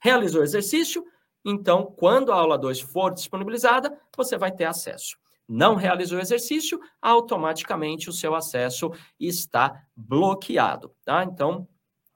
[0.00, 1.04] Realizou o exercício?
[1.44, 5.18] Então, quando a aula 2 for disponibilizada, você vai ter acesso.
[5.48, 11.24] Não realizou o exercício, automaticamente o seu acesso está bloqueado, tá?
[11.24, 11.66] Então,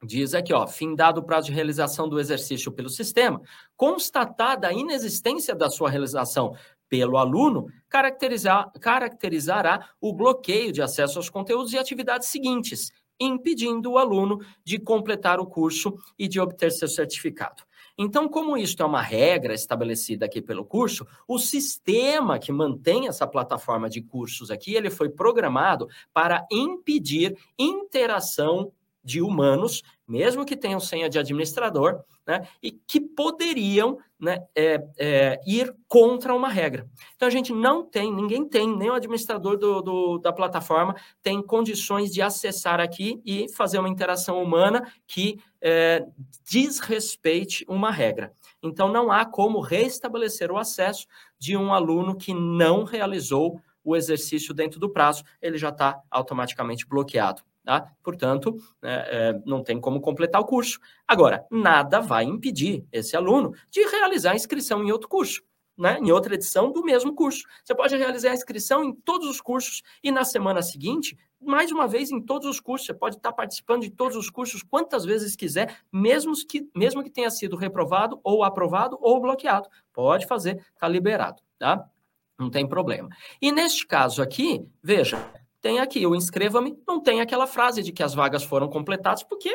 [0.04, 3.40] Diz aqui, ó, findado o prazo de realização do exercício pelo sistema,
[3.76, 6.56] constatada a inexistência da sua realização
[6.88, 13.98] pelo aluno, caracterizar, caracterizará o bloqueio de acesso aos conteúdos e atividades seguintes, impedindo o
[13.98, 17.62] aluno de completar o curso e de obter seu certificado.
[17.96, 23.26] Então, como isto é uma regra estabelecida aqui pelo curso, o sistema que mantém essa
[23.26, 30.78] plataforma de cursos aqui, ele foi programado para impedir interação de humanos, mesmo que tenham
[30.78, 36.88] senha de administrador, né, e que poderiam né, é, é, ir contra uma regra.
[37.16, 41.42] Então, a gente não tem, ninguém tem, nem o administrador do, do, da plataforma tem
[41.42, 46.04] condições de acessar aqui e fazer uma interação humana que é,
[46.48, 48.32] desrespeite uma regra.
[48.62, 51.06] Então, não há como restabelecer o acesso
[51.38, 56.86] de um aluno que não realizou o exercício dentro do prazo, ele já está automaticamente
[56.86, 57.42] bloqueado.
[57.64, 57.92] Tá?
[58.02, 60.80] Portanto, é, é, não tem como completar o curso.
[61.06, 65.42] Agora, nada vai impedir esse aluno de realizar a inscrição em outro curso,
[65.78, 65.96] né?
[66.00, 67.44] em outra edição do mesmo curso.
[67.64, 71.86] Você pode realizar a inscrição em todos os cursos e na semana seguinte, mais uma
[71.86, 72.86] vez, em todos os cursos.
[72.86, 77.10] Você pode estar participando de todos os cursos quantas vezes quiser, mesmo que, mesmo que
[77.10, 79.68] tenha sido reprovado, ou aprovado, ou bloqueado.
[79.92, 81.88] Pode fazer, está liberado, tá?
[82.36, 83.08] Não tem problema.
[83.40, 85.16] E neste caso aqui, veja,
[85.62, 89.48] tem aqui o inscreva-me, não tem aquela frase de que as vagas foram completadas, porque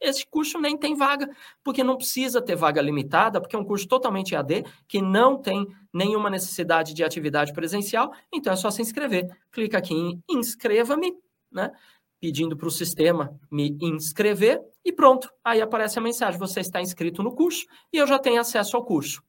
[0.00, 1.28] esse curso nem tem vaga,
[1.62, 5.66] porque não precisa ter vaga limitada, porque é um curso totalmente AD, que não tem
[5.92, 9.26] nenhuma necessidade de atividade presencial, então é só se inscrever.
[9.50, 11.14] Clica aqui em inscreva-me,
[11.50, 11.72] né?
[12.20, 15.30] Pedindo para o sistema me inscrever e pronto.
[15.42, 18.84] Aí aparece a mensagem: você está inscrito no curso e eu já tenho acesso ao
[18.84, 19.22] curso.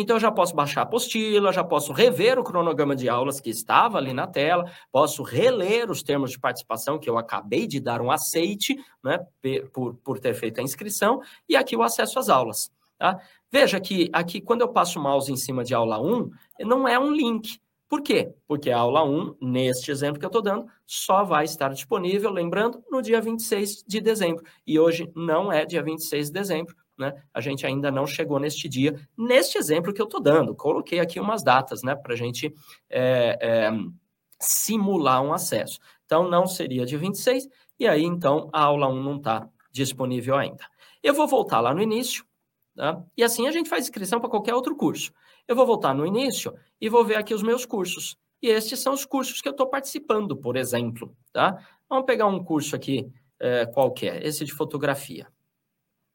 [0.00, 3.50] Então, eu já posso baixar a apostila, já posso rever o cronograma de aulas que
[3.50, 8.00] estava ali na tela, posso reler os termos de participação que eu acabei de dar
[8.00, 9.18] um aceite, né,
[9.72, 12.70] por, por ter feito a inscrição, e aqui o acesso às aulas.
[12.96, 13.20] Tá?
[13.50, 16.30] Veja que aqui, quando eu passo o mouse em cima de aula 1,
[16.60, 17.58] não é um link,
[17.88, 18.32] Por quê?
[18.46, 22.84] Porque a aula 1, neste exemplo que eu estou dando, só vai estar disponível, lembrando,
[22.88, 24.44] no dia 26 de dezembro.
[24.64, 27.14] E hoje não é dia 26 de dezembro, né?
[27.32, 30.54] A gente ainda não chegou neste dia, neste exemplo que eu estou dando.
[30.54, 32.52] Coloquei aqui umas datas, né, para a gente
[32.90, 33.70] é, é,
[34.40, 35.78] simular um acesso.
[36.04, 40.64] Então, não seria dia 26, e aí, então, a aula 1 não está disponível ainda.
[41.02, 42.24] Eu vou voltar lá no início,
[42.74, 43.02] tá?
[43.16, 45.12] e assim a gente faz inscrição para qualquer outro curso.
[45.46, 48.16] Eu vou voltar no início e vou ver aqui os meus cursos.
[48.42, 51.16] E estes são os cursos que eu estou participando, por exemplo.
[51.32, 51.58] Tá?
[51.88, 55.26] Vamos pegar um curso aqui é, qualquer, esse de fotografia.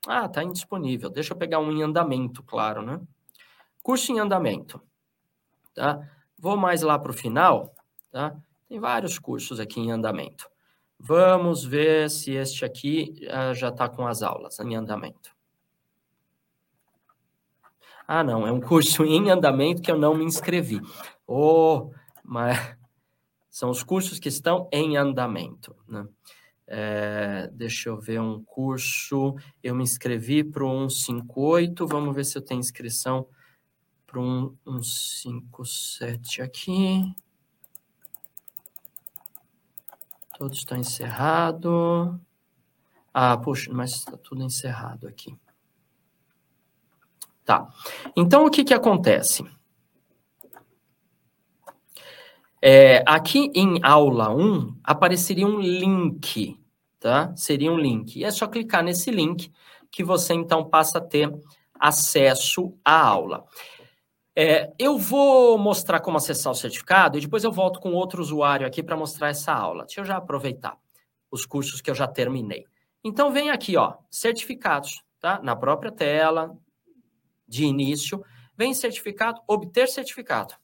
[0.07, 1.09] Ah, está indisponível.
[1.09, 2.99] Deixa eu pegar um em andamento, claro, né?
[3.81, 4.81] Curso em andamento.
[5.73, 5.99] Tá?
[6.37, 7.73] Vou mais lá para o final.
[8.11, 8.35] Tá?
[8.67, 10.49] Tem vários cursos aqui em andamento.
[10.99, 15.35] Vamos ver se este aqui uh, já está com as aulas em andamento.
[18.07, 20.81] Ah, não, é um curso em andamento que eu não me inscrevi.
[21.25, 21.91] Oh,
[22.23, 22.77] mas
[23.49, 25.75] são os cursos que estão em andamento.
[25.87, 26.05] Né?
[26.67, 29.35] É, deixa eu ver um curso.
[29.61, 31.85] Eu me inscrevi para um 58.
[31.87, 33.27] Vamos ver se eu tenho inscrição
[34.05, 37.13] para um, um 57 aqui.
[40.37, 42.19] Todos estão encerrado.
[43.13, 45.37] Ah, puxa, mas está tudo encerrado aqui.
[47.45, 47.67] Tá.
[48.15, 49.43] Então, o que, que acontece?
[52.65, 56.57] É, aqui em aula 1, apareceria um link,
[56.97, 57.35] tá?
[57.35, 58.17] Seria um link.
[58.17, 59.51] E é só clicar nesse link
[59.91, 61.29] que você, então, passa a ter
[61.77, 63.43] acesso à aula.
[64.33, 68.65] É, eu vou mostrar como acessar o certificado e depois eu volto com outro usuário
[68.65, 69.83] aqui para mostrar essa aula.
[69.83, 70.77] Deixa eu já aproveitar
[71.29, 72.63] os cursos que eu já terminei.
[73.03, 75.37] Então, vem aqui, ó, certificados, tá?
[75.43, 76.57] Na própria tela
[77.45, 78.23] de início,
[78.55, 80.62] vem certificado, obter certificado.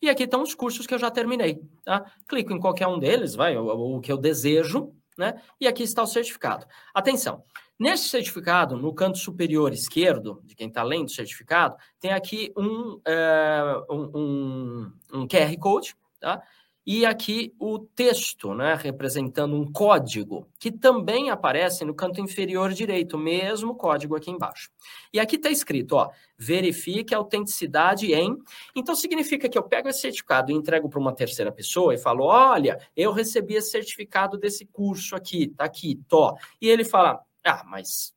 [0.00, 1.60] E aqui estão os cursos que eu já terminei.
[1.84, 2.04] Tá?
[2.28, 5.40] Clico em qualquer um deles, vai, o, o que eu desejo, né?
[5.60, 6.66] E aqui está o certificado.
[6.94, 7.44] Atenção,
[7.78, 13.00] nesse certificado, no canto superior esquerdo, de quem está lendo o certificado, tem aqui um,
[13.06, 16.42] é, um, um, um QR Code, tá?
[16.86, 23.16] E aqui o texto, né, representando um código, que também aparece no canto inferior direito,
[23.16, 24.70] mesmo código aqui embaixo.
[25.12, 28.36] E aqui está escrito, ó, verifique a autenticidade em...
[28.74, 32.24] Então, significa que eu pego esse certificado e entrego para uma terceira pessoa e falo,
[32.24, 36.36] olha, eu recebi esse certificado desse curso aqui, tá aqui, tô.
[36.60, 38.12] E ele fala, ah, mas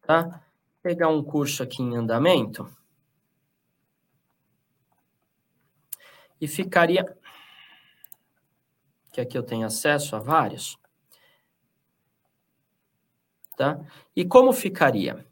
[0.00, 0.42] Tá?
[0.82, 2.66] Pegar um curso aqui em andamento.
[6.40, 7.04] E ficaria.
[9.12, 10.78] Que aqui eu tenho acesso a vários.
[13.56, 13.78] Tá?
[14.16, 15.26] E como ficaria?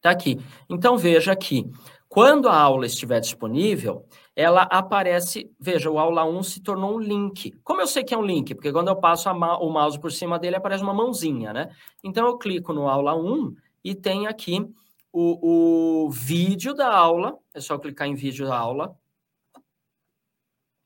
[0.00, 0.38] Tá aqui.
[0.68, 1.70] Então veja aqui.
[2.08, 7.52] Quando a aula estiver disponível, ela aparece, veja, o aula 1 se tornou um link.
[7.64, 8.54] Como eu sei que é um link?
[8.54, 11.70] Porque quando eu passo o mouse por cima dele, aparece uma mãozinha, né?
[12.04, 14.66] Então eu clico no aula 1 e tem aqui
[15.12, 18.96] o, o vídeo da aula, é só clicar em vídeo da aula,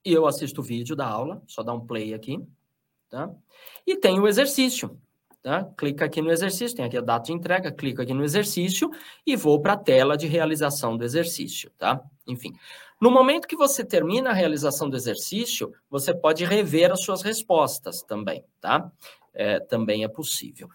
[0.05, 2.43] e eu assisto o vídeo da aula, só dar um play aqui,
[3.09, 3.31] tá?
[3.87, 4.99] E tem o exercício,
[5.43, 5.65] tá?
[5.77, 8.91] Clica aqui no exercício, tem aqui a data de entrega, clico aqui no exercício
[9.27, 12.01] e vou para a tela de realização do exercício, tá?
[12.27, 12.53] Enfim,
[13.01, 18.03] no momento que você termina a realização do exercício, você pode rever as suas respostas
[18.03, 18.91] também, tá?
[19.33, 20.69] É, também é possível.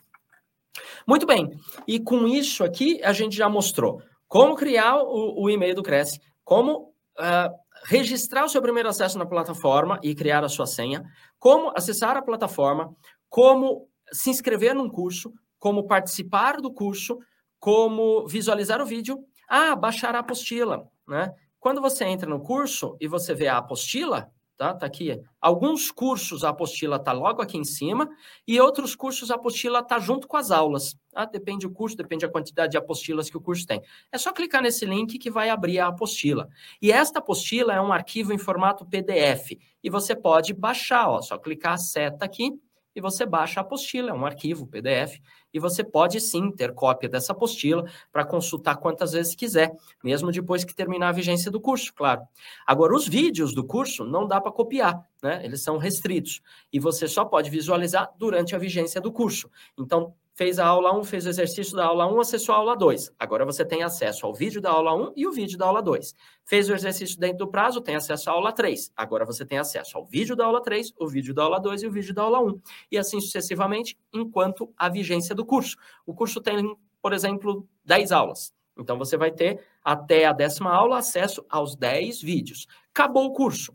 [1.08, 1.58] Muito bem,
[1.88, 6.20] e com isso aqui a gente já mostrou como criar o, o e-mail do Cresce,
[6.44, 11.04] como uh, registrar o seu primeiro acesso na plataforma e criar a sua senha,
[11.40, 12.94] como acessar a plataforma,
[13.30, 17.20] como se inscrever num curso, como participar do curso,
[17.60, 21.34] como visualizar o vídeo, ah, baixar a apostila, né?
[21.60, 24.74] Quando você entra no curso e você vê a apostila, tá?
[24.74, 25.22] Tá aqui.
[25.40, 28.10] Alguns cursos a apostila tá logo aqui em cima
[28.48, 30.96] e outros cursos a apostila tá junto com as aulas.
[31.12, 31.26] Tá?
[31.26, 33.82] Depende do curso, depende da quantidade de apostilas que o curso tem.
[34.12, 36.48] É só clicar nesse link que vai abrir a apostila.
[36.82, 41.38] E esta apostila é um arquivo em formato PDF e você pode baixar, ó, só
[41.38, 42.52] clicar a seta aqui
[42.96, 45.20] e você baixa a apostila, é um arquivo PDF,
[45.54, 49.72] e você pode sim ter cópia dessa apostila para consultar quantas vezes quiser,
[50.04, 52.22] mesmo depois que terminar a vigência do curso, claro.
[52.66, 55.42] Agora, os vídeos do curso não dá para copiar, né?
[55.44, 56.42] Eles são restritos,
[56.72, 59.50] e você só pode visualizar durante a vigência do curso.
[59.78, 63.14] Então, fez a aula 1, fez o exercício da aula 1, acessou a aula 2.
[63.18, 66.14] Agora você tem acesso ao vídeo da aula 1 e o vídeo da aula 2.
[66.44, 68.92] Fez o exercício dentro do prazo, tem acesso à aula 3.
[68.98, 71.88] Agora você tem acesso ao vídeo da aula 3, o vídeo da aula 2 e
[71.88, 72.62] o vídeo da aula 1.
[72.92, 75.78] E assim sucessivamente, enquanto a vigência do curso.
[76.06, 78.54] O curso tem, por exemplo, 10 aulas.
[78.78, 82.68] Então você vai ter até a décima aula acesso aos 10 vídeos.
[82.94, 83.74] Acabou o curso.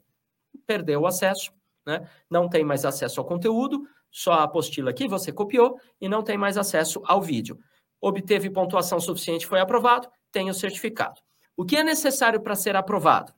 [0.66, 1.52] Perdeu o acesso,
[1.86, 2.06] né?
[2.28, 6.36] Não tem mais acesso ao conteúdo só a apostila que você copiou e não tem
[6.36, 7.58] mais acesso ao vídeo.
[8.00, 11.20] Obteve pontuação suficiente, foi aprovado, tem o certificado.
[11.56, 13.32] O que é necessário para ser aprovado?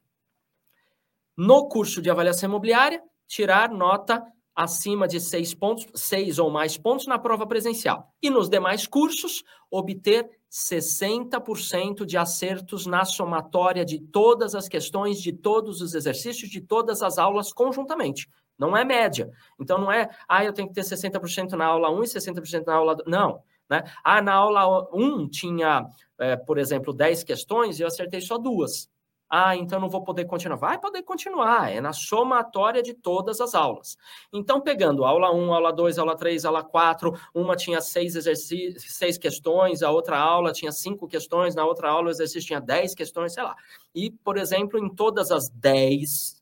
[1.37, 4.23] No curso de avaliação imobiliária, tirar nota
[4.55, 8.13] acima de seis pontos, seis ou mais pontos na prova presencial.
[8.23, 15.33] E nos demais cursos, obter 60% de acertos na somatória de todas as questões, de
[15.33, 18.29] todos os exercícios, de todas as aulas conjuntamente.
[18.69, 19.31] Não é média.
[19.59, 22.75] Então não é, ah, eu tenho que ter 60% na aula 1 e 60% na
[22.75, 23.09] aula 2.
[23.09, 23.43] Não.
[23.69, 23.83] Né?
[24.05, 25.87] Ah, na aula 1 tinha,
[26.19, 28.91] é, por exemplo, 10 questões e eu acertei só duas.
[29.35, 30.57] Ah, então não vou poder continuar.
[30.57, 33.97] Vai poder continuar, é na somatória de todas as aulas.
[34.31, 39.17] Então, pegando aula 1, aula 2, aula 3, aula 4, uma tinha seis exercícios, seis
[39.17, 43.33] questões, a outra aula tinha cinco questões, na outra aula o exercício tinha 10 questões,
[43.33, 43.57] sei lá.
[43.95, 46.42] E, por exemplo, em todas as 10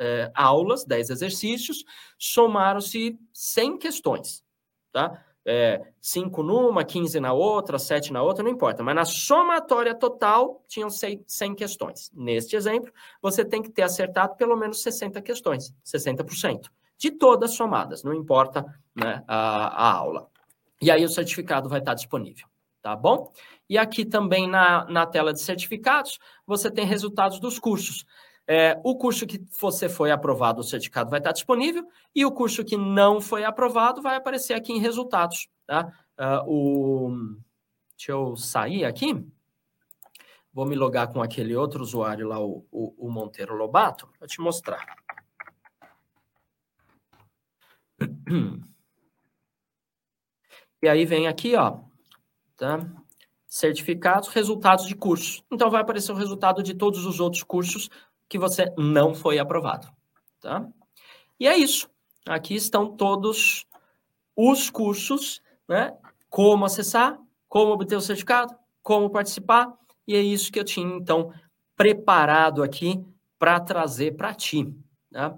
[0.00, 1.84] é, aulas, 10 exercícios,
[2.18, 4.42] somaram-se 100 questões,
[4.90, 5.24] tá?
[5.44, 8.82] É, 5 numa, 15 na outra, 7 na outra, não importa.
[8.82, 12.10] Mas na somatória total, tinham 100, 100 questões.
[12.14, 12.92] Neste exemplo,
[13.22, 18.64] você tem que ter acertado pelo menos 60 questões, 60%, de todas somadas, não importa
[18.94, 20.28] né, a, a aula.
[20.80, 22.46] E aí o certificado vai estar disponível,
[22.80, 23.32] tá bom?
[23.68, 28.04] E aqui também na, na tela de certificados, você tem resultados dos cursos.
[28.52, 32.64] É, o curso que você foi aprovado, o certificado vai estar disponível, e o curso
[32.64, 35.48] que não foi aprovado vai aparecer aqui em resultados.
[35.64, 35.86] Tá?
[36.18, 37.36] Uh, o...
[37.96, 39.24] Deixa eu sair aqui.
[40.52, 44.40] Vou me logar com aquele outro usuário lá, o, o, o Monteiro Lobato, para te
[44.40, 44.84] mostrar.
[50.82, 51.82] E aí vem aqui, ó,
[52.56, 52.80] tá?
[53.50, 55.44] certificados, resultados de curso.
[55.50, 57.90] Então vai aparecer o resultado de todos os outros cursos
[58.30, 59.88] que você não foi aprovado,
[60.40, 60.64] tá?
[61.38, 61.90] E é isso.
[62.24, 63.66] Aqui estão todos
[64.36, 65.98] os cursos, né?
[66.28, 67.18] Como acessar,
[67.48, 69.76] como obter o certificado, como participar,
[70.06, 71.32] e é isso que eu tinha então
[71.76, 73.04] preparado aqui
[73.36, 74.72] para trazer para ti,
[75.10, 75.36] tá?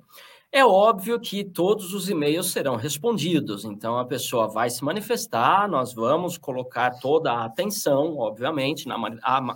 [0.54, 5.94] É óbvio que todos os e-mails serão respondidos, então a pessoa vai se manifestar, nós
[5.94, 8.98] vamos colocar toda a atenção, obviamente, na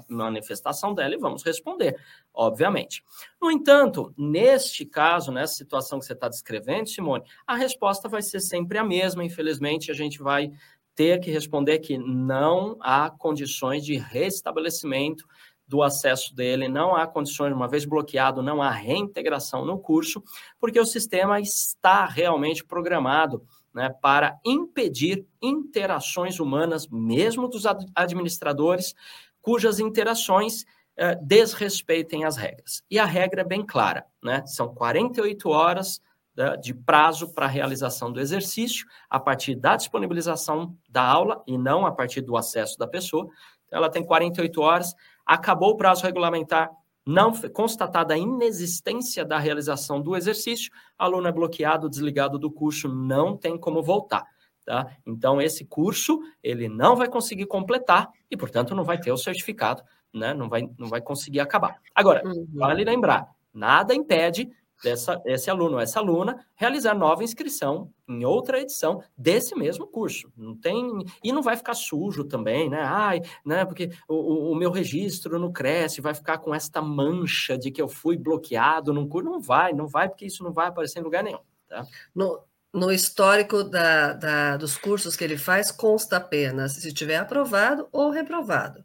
[0.09, 2.01] manifestação dela e vamos responder,
[2.37, 3.03] obviamente.
[3.41, 8.41] No entanto, neste caso, nessa situação que você está descrevendo, Simone, a resposta vai ser
[8.41, 10.53] sempre a mesma, infelizmente, a gente vai
[10.95, 15.27] ter que responder que não há condições de restabelecimento
[15.67, 20.23] do acesso dele, não há condições, uma vez bloqueado, não há reintegração no curso,
[20.61, 23.43] porque o sistema está realmente programado
[23.75, 27.65] né, para impedir interações humanas, mesmo dos
[27.95, 28.95] administradores,
[29.43, 30.65] cujas interações
[30.97, 32.83] eh, desrespeitem as regras.
[32.91, 34.45] E a regra é bem clara, né?
[34.47, 36.01] São 48 horas
[36.37, 41.57] né, de prazo para a realização do exercício, a partir da disponibilização da aula e
[41.57, 43.29] não a partir do acesso da pessoa.
[43.71, 44.95] Ela tem 48 horas
[45.27, 46.71] acabou o prazo regulamentar,
[47.05, 53.37] não constatada a inexistência da realização do exercício, aluno é bloqueado, desligado do curso, não
[53.37, 54.25] tem como voltar.
[54.65, 54.89] Tá?
[55.05, 59.83] Então, esse curso ele não vai conseguir completar e, portanto, não vai ter o certificado,
[60.17, 60.35] né?
[60.35, 61.81] não, vai, não vai conseguir acabar.
[61.95, 62.47] Agora, uhum.
[62.55, 64.51] vale lembrar, nada impede
[64.83, 70.31] dessa, esse aluno ou essa aluna realizar nova inscrição em outra edição desse mesmo curso.
[70.37, 72.83] Não tem e não vai ficar sujo também, né?
[72.83, 73.65] Ai, né?
[73.65, 77.89] Porque o, o meu registro não cresce, vai ficar com esta mancha de que eu
[77.89, 79.31] fui bloqueado num curso.
[79.31, 81.41] Não vai, não vai, porque isso não vai aparecer em lugar nenhum.
[81.69, 81.85] Tá?
[82.15, 82.41] No,
[82.73, 88.11] no histórico da, da, dos cursos que ele faz, consta apenas se tiver aprovado ou
[88.11, 88.85] reprovado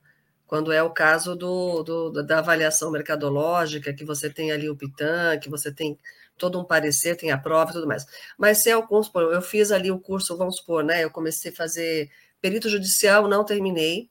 [0.51, 5.39] quando é o caso do, do, da avaliação mercadológica, que você tem ali o PITAN,
[5.39, 5.97] que você tem
[6.37, 8.05] todo um parecer, tem a prova e tudo mais.
[8.37, 11.05] Mas se é o curso, eu fiz ali o curso, vamos supor, né?
[11.05, 14.09] Eu comecei a fazer perito judicial, não terminei.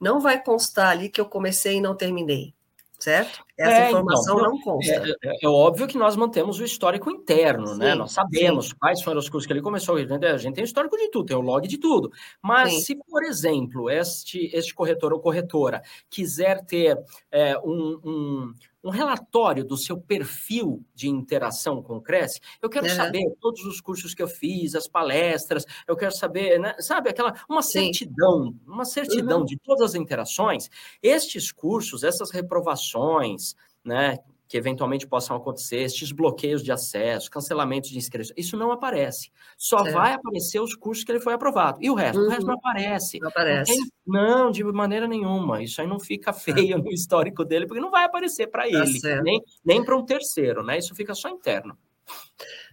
[0.00, 2.57] Não vai constar ali que eu comecei e não terminei
[2.98, 3.44] certo?
[3.56, 4.92] Essa é, informação então, não consta.
[4.92, 7.72] É, é, é, óbvio que nós mantemos o histórico interno, né?
[7.72, 7.94] sim, né?
[7.94, 8.74] Nós sabemos sim.
[8.78, 9.96] quais foram os cursos que ele começou.
[9.96, 12.10] A gente tem o histórico de tudo, tem o log de tudo.
[12.42, 12.80] Mas sim.
[12.80, 16.98] se, por exemplo, este, este corretor ou corretora quiser ter
[17.30, 22.88] é, um, um um relatório do seu perfil de interação com o Cresce, eu quero
[22.88, 27.34] saber todos os cursos que eu fiz, as palestras, eu quero saber, né, sabe, aquela
[27.48, 28.60] uma certidão, Sim.
[28.66, 29.44] uma certidão uhum.
[29.44, 30.70] de todas as interações.
[31.02, 33.54] Estes cursos, essas reprovações,
[33.84, 34.18] né,
[34.48, 39.30] que eventualmente possam acontecer, estes bloqueios de acesso, cancelamentos de inscrição, isso não aparece.
[39.58, 39.94] Só certo.
[39.94, 41.78] vai aparecer os cursos que ele foi aprovado.
[41.82, 42.18] E o resto?
[42.18, 42.26] Uhum.
[42.26, 43.20] O resto não aparece.
[43.20, 43.78] Não aparece.
[44.06, 45.62] Não, não, de maneira nenhuma.
[45.62, 48.98] Isso aí não fica feio no histórico dele, porque não vai aparecer para tá ele,
[48.98, 49.22] certo.
[49.22, 50.78] nem, nem para um terceiro, né?
[50.78, 51.76] Isso fica só interno.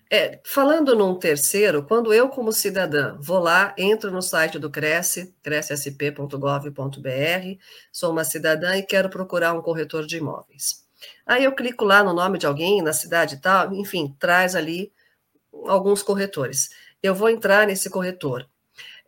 [0.09, 5.34] É, falando num terceiro, quando eu, como cidadã, vou lá, entro no site do Cresce,
[5.41, 7.59] crescsp.gov.br,
[7.91, 10.84] sou uma cidadã e quero procurar um corretor de imóveis.
[11.26, 14.91] Aí eu clico lá no nome de alguém, na cidade e tal, enfim, traz ali
[15.68, 16.70] alguns corretores.
[17.01, 18.47] Eu vou entrar nesse corretor.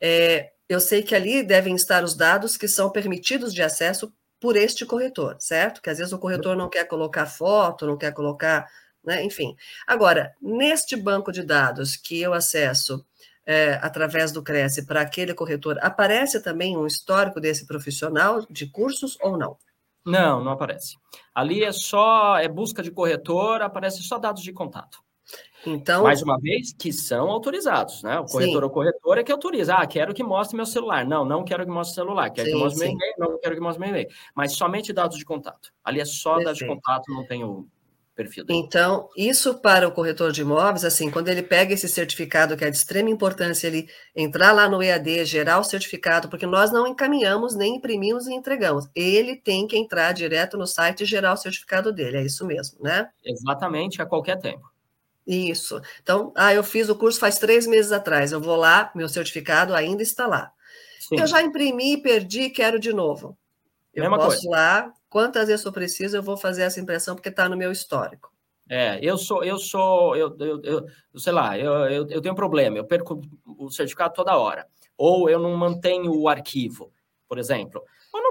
[0.02, 4.56] É, eu sei que ali devem estar os dados que são permitidos de acesso por
[4.56, 5.82] este corretor, certo?
[5.82, 8.70] Que às vezes o corretor não quer colocar foto, não quer colocar,
[9.04, 9.24] né?
[9.24, 9.56] Enfim.
[9.86, 13.06] Agora, neste banco de dados que eu acesso
[13.46, 19.18] é, através do Cresce para aquele corretor, aparece também um histórico desse profissional de cursos
[19.22, 19.58] ou não?
[20.08, 20.98] Não, não aparece.
[21.36, 25.00] Ali é só é busca de corretor, aparece só dados de contato.
[25.66, 28.18] Então, mais uma vez, que são autorizados, né?
[28.20, 28.64] O corretor sim.
[28.64, 29.76] ou corretora é que autoriza.
[29.76, 31.06] Ah, quero que mostre meu celular.
[31.06, 32.30] Não, não quero que mostre celular.
[32.30, 32.96] Quero sim, que mostre sim.
[32.96, 33.14] meu e-mail.
[33.18, 34.08] Não quero que mostre meu e-mail.
[34.34, 35.74] Mas somente dados de contato.
[35.84, 36.46] Ali é só Perfeito.
[36.46, 37.68] dados de contato, não tem o
[38.18, 38.60] perfil dele.
[38.60, 42.70] Então, isso para o corretor de imóveis, assim, quando ele pega esse certificado, que é
[42.70, 47.56] de extrema importância ele entrar lá no EAD, gerar o certificado, porque nós não encaminhamos,
[47.56, 48.90] nem imprimimos e entregamos.
[48.96, 52.82] Ele tem que entrar direto no site e gerar o certificado dele, é isso mesmo,
[52.82, 53.08] né?
[53.24, 54.68] Exatamente, a qualquer tempo.
[55.26, 55.80] Isso.
[56.02, 59.76] Então, ah, eu fiz o curso faz três meses atrás, eu vou lá, meu certificado
[59.76, 60.52] ainda está lá.
[61.00, 61.20] Sim.
[61.20, 63.38] Eu já imprimi, perdi, quero de novo.
[63.94, 64.50] Eu Mesma posso coisa.
[64.50, 68.32] lá, quantas vezes eu preciso, eu vou fazer essa impressão porque está no meu histórico.
[68.70, 72.38] É, eu sou, eu sou, eu, eu, eu sei lá, eu, eu, eu tenho um
[72.38, 74.68] problema, eu perco o certificado toda hora.
[74.96, 76.94] Ou eu não mantenho o arquivo,
[77.28, 77.84] por exemplo.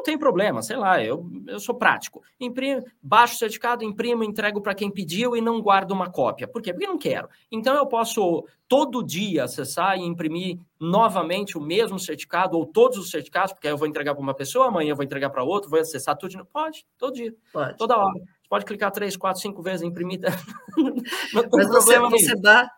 [0.06, 2.22] Tem problema, sei lá, eu, eu sou prático.
[2.38, 6.46] Imprimo, baixo o certificado, imprimo, entrego para quem pediu e não guardo uma cópia.
[6.46, 6.72] Por quê?
[6.72, 7.28] Porque não quero.
[7.50, 13.10] Então eu posso todo dia acessar e imprimir novamente o mesmo certificado ou todos os
[13.10, 15.68] certificados, porque aí eu vou entregar para uma pessoa, amanhã eu vou entregar para outra,
[15.68, 16.46] vou acessar tudo.
[16.52, 17.34] Pode, todo dia.
[17.52, 17.76] Pode.
[17.76, 18.12] Toda hora.
[18.12, 20.20] Você pode clicar três, quatro, cinco vezes, imprimir.
[20.78, 22.70] não tem Mas problema você, você, ba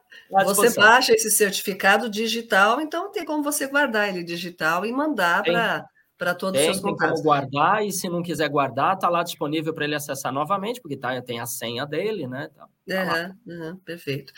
[0.47, 5.87] você baixa esse certificado digital, então tem como você guardar ele digital e mandar para
[6.19, 7.21] para todos os seus contatos.
[7.21, 10.97] como guardar, e se não quiser guardar, está lá disponível para ele acessar novamente, porque
[10.97, 12.51] tá, tem a senha dele, né?
[12.55, 14.33] Tá, tá uhum, perfeito.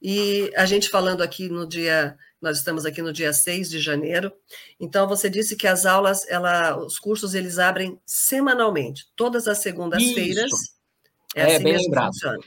[0.00, 4.32] E a gente falando aqui no dia, nós estamos aqui no dia 6 de janeiro,
[4.80, 10.50] então você disse que as aulas, ela, os cursos, eles abrem semanalmente, todas as segundas-feiras.
[11.34, 12.14] É, é assim bem lembrado.
[12.14, 12.38] Funciona.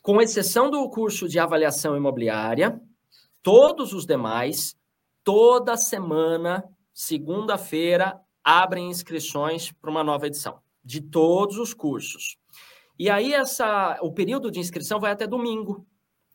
[0.00, 2.80] Com exceção do curso de avaliação imobiliária,
[3.42, 4.76] todos os demais,
[5.24, 12.36] toda semana segunda-feira, abrem inscrições para uma nova edição de todos os cursos.
[12.98, 15.86] E aí essa, o período de inscrição vai até domingo.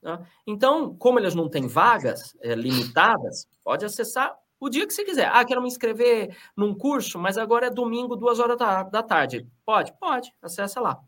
[0.02, 0.26] Né?
[0.46, 5.30] Então, como eles não têm vagas é, limitadas, pode acessar o dia que você quiser.
[5.32, 9.48] Ah, quero me inscrever num curso, mas agora é domingo, duas horas da, da tarde.
[9.66, 9.94] Pode?
[10.00, 11.00] Pode, acessa lá.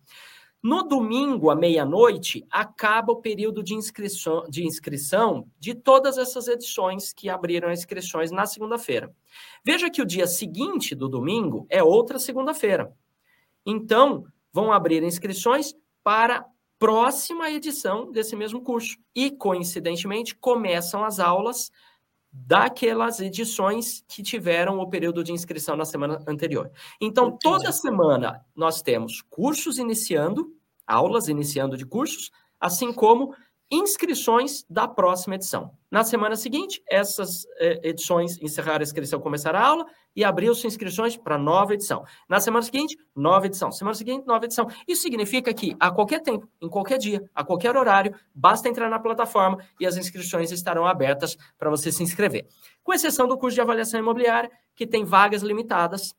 [0.67, 7.13] No domingo, à meia-noite, acaba o período de inscrição, de inscrição de todas essas edições
[7.13, 9.15] que abriram inscrições na segunda-feira.
[9.63, 12.93] Veja que o dia seguinte do domingo é outra segunda-feira.
[13.65, 16.45] Então, vão abrir inscrições para a
[16.77, 18.97] próxima edição desse mesmo curso.
[19.15, 21.71] E, coincidentemente, começam as aulas
[22.29, 26.69] daquelas edições que tiveram o período de inscrição na semana anterior.
[26.99, 30.56] Então, toda semana nós temos cursos iniciando,
[30.87, 33.35] aulas iniciando de cursos, assim como
[33.69, 35.71] inscrições da próxima edição.
[35.91, 39.85] Na semana seguinte, essas eh, edições encerraram a inscrição, começaram a aula
[40.15, 42.05] e abriu-se inscrições para nova edição.
[42.29, 43.71] Na semana seguinte, nova edição.
[43.71, 44.67] Semana seguinte, nova edição.
[44.87, 48.99] Isso significa que a qualquer tempo, em qualquer dia, a qualquer horário, basta entrar na
[48.99, 52.47] plataforma e as inscrições estarão abertas para você se inscrever.
[52.83, 56.15] Com exceção do curso de avaliação imobiliária, que tem vagas limitadas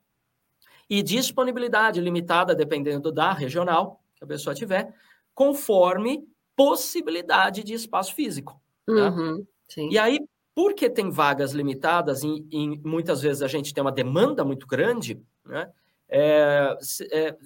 [0.88, 4.92] e disponibilidade limitada, dependendo da regional que a pessoa tiver,
[5.34, 8.60] conforme possibilidade de espaço físico.
[8.84, 9.10] Tá?
[9.10, 9.46] Uhum,
[9.90, 10.18] e aí,
[10.54, 15.20] porque tem vagas limitadas e, e, muitas vezes a gente tem uma demanda muito grande,
[15.44, 15.70] né?
[16.10, 16.74] É,
[17.12, 17.36] é,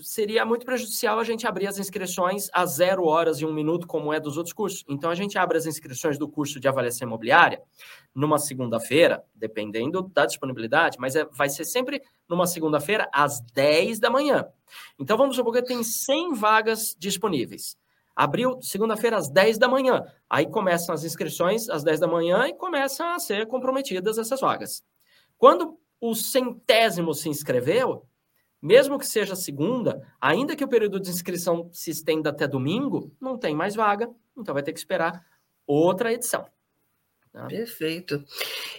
[0.00, 4.12] seria muito prejudicial a gente abrir as inscrições a zero horas e um minuto, como
[4.12, 4.84] é dos outros cursos.
[4.88, 7.60] Então, a gente abre as inscrições do curso de avaliação imobiliária
[8.18, 14.10] numa segunda-feira, dependendo da disponibilidade, mas é, vai ser sempre numa segunda-feira às 10 da
[14.10, 14.44] manhã.
[14.98, 17.76] Então, vamos supor que tem 100 vagas disponíveis.
[18.16, 20.04] Abriu segunda-feira às 10 da manhã.
[20.28, 24.82] Aí começam as inscrições às 10 da manhã e começam a ser comprometidas essas vagas.
[25.36, 28.04] Quando o centésimo se inscreveu,
[28.60, 33.38] mesmo que seja segunda, ainda que o período de inscrição se estenda até domingo, não
[33.38, 35.24] tem mais vaga, então vai ter que esperar
[35.64, 36.44] outra edição.
[37.32, 37.46] Tá?
[37.46, 38.24] Perfeito.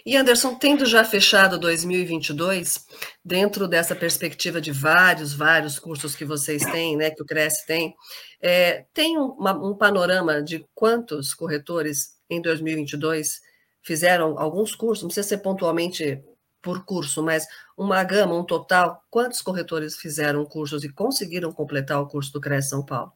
[0.05, 2.85] E Anderson, tendo já fechado 2022,
[3.23, 7.95] dentro dessa perspectiva de vários, vários cursos que vocês têm, né, que o Cresce tem,
[8.41, 13.41] é, tem uma, um panorama de quantos corretores em 2022
[13.81, 16.23] fizeram alguns cursos, não precisa ser pontualmente
[16.61, 17.47] por curso, mas
[17.77, 22.69] uma gama, um total, quantos corretores fizeram cursos e conseguiram completar o curso do Cresce
[22.69, 23.13] São Paulo?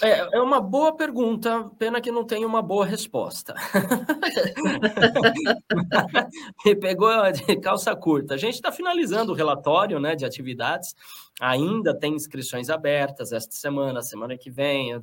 [0.00, 3.54] É, é uma boa pergunta, pena que não tem uma boa resposta.
[6.64, 8.34] Me pegou de calça curta.
[8.34, 10.94] A gente está finalizando o relatório né, de atividades,
[11.38, 14.98] ainda tem inscrições abertas esta semana, semana que vem, é,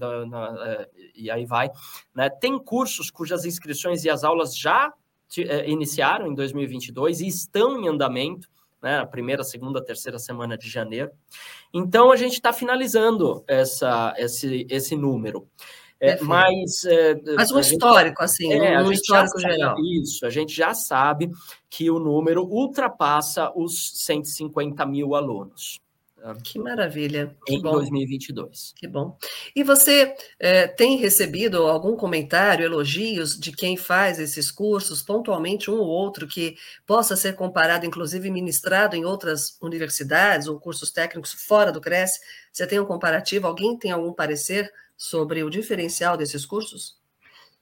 [1.16, 1.70] e aí vai.
[2.14, 2.30] Né?
[2.30, 4.92] Tem cursos cujas inscrições e as aulas já
[5.38, 8.50] é, iniciaram em 2022 e estão em andamento
[8.82, 11.12] né, a primeira, segunda, terceira semana de janeiro.
[11.74, 15.48] Então, a gente está finalizando essa, esse, esse número.
[16.00, 19.76] É, mas, é, mas um histórico, gente, assim, é, um histórico geral.
[19.80, 21.30] Isso, a gente já sabe
[21.70, 25.80] que o número ultrapassa os 150 mil alunos.
[26.44, 27.36] Que maravilha.
[27.46, 27.72] Que em bom.
[27.72, 28.74] 2022.
[28.76, 29.18] Que bom.
[29.56, 35.78] E você é, tem recebido algum comentário, elogios de quem faz esses cursos, pontualmente um
[35.78, 36.56] ou outro, que
[36.86, 42.12] possa ser comparado, inclusive ministrado em outras universidades ou cursos técnicos fora do CRES?
[42.52, 43.48] Você tem um comparativo?
[43.48, 47.01] Alguém tem algum parecer sobre o diferencial desses cursos?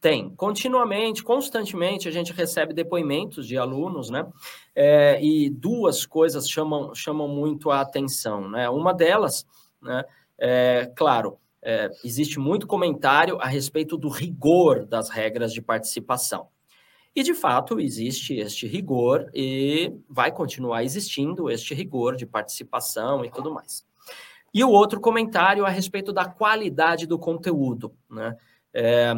[0.01, 0.33] Tem.
[0.35, 4.25] Continuamente, constantemente, a gente recebe depoimentos de alunos, né?
[4.73, 8.69] É, e duas coisas chamam, chamam muito a atenção, né?
[8.69, 9.45] Uma delas,
[9.81, 10.03] né?
[10.39, 16.47] É, claro, é, existe muito comentário a respeito do rigor das regras de participação.
[17.13, 23.31] E, de fato, existe este rigor e vai continuar existindo este rigor de participação e
[23.31, 23.85] tudo mais.
[24.53, 27.93] E o outro comentário a respeito da qualidade do conteúdo.
[28.09, 28.35] Né?
[28.73, 29.13] É,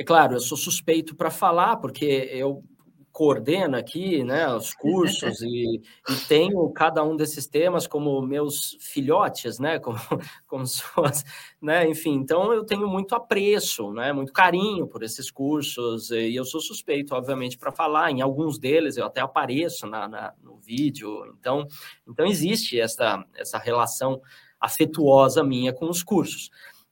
[0.00, 2.64] é claro, eu sou suspeito para falar, porque eu
[3.12, 9.58] coordeno aqui né, os cursos e, e, tenho cada um desses temas como meus filhotes,
[9.58, 9.98] né, como,
[10.48, 11.22] como suas,
[11.60, 16.46] né, enfim, então eu tenho muito apreço, né, muito carinho por esses cursos e eu
[16.46, 21.26] sou suspeito, obviamente, para falar, em alguns deles eu até apareço na, na, no vídeo,
[21.38, 21.66] então,
[22.08, 24.18] então existe essa, essa relação
[24.58, 26.50] afetuosa minha com os cursos.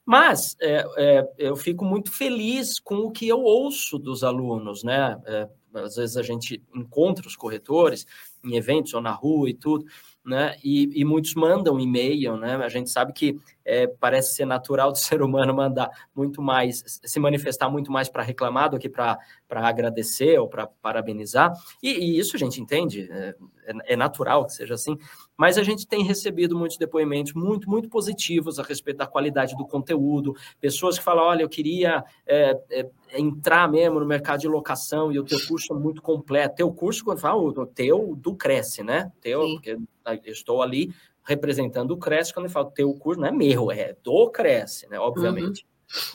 [0.09, 5.15] Mas é, é, eu fico muito feliz com o que eu ouço dos alunos, né?
[5.23, 8.07] É, às vezes a gente encontra os corretores
[8.43, 9.85] em eventos ou na rua e tudo,
[10.25, 10.57] né?
[10.63, 12.55] E, e muitos mandam e-mail, né?
[12.55, 13.39] A gente sabe que
[13.69, 18.23] é, parece ser natural do ser humano mandar muito mais, se manifestar muito mais para
[18.23, 21.53] reclamar do que para agradecer ou para parabenizar.
[21.81, 24.97] E, e, isso a gente entende, é, é, é, natural que seja assim,
[25.37, 29.65] mas a gente tem recebido muitos depoimentos muito, muito positivos a respeito da qualidade do
[29.65, 35.11] conteúdo, pessoas que falam, olha, eu queria é, é, entrar mesmo no mercado de locação
[35.11, 36.55] e o teu curso é muito completo.
[36.55, 39.11] Teu curso, quando fala, o teu do Cresce, né?
[39.21, 39.53] Teu, Sim.
[39.53, 39.77] porque
[40.25, 40.91] eu estou ali
[41.29, 44.99] representando o Cresce, quando eu falo teu curso, não é meu, é do Cresce, né?
[44.99, 45.63] Obviamente.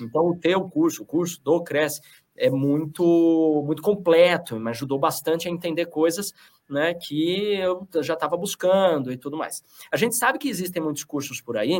[0.00, 0.06] Uhum.
[0.06, 2.00] Então, o teu curso, o curso do Cresce,
[2.36, 6.34] é muito muito completo, me ajudou bastante a entender coisas
[6.68, 9.62] né, que eu já estava buscando e tudo mais.
[9.92, 11.78] A gente sabe que existem muitos cursos por aí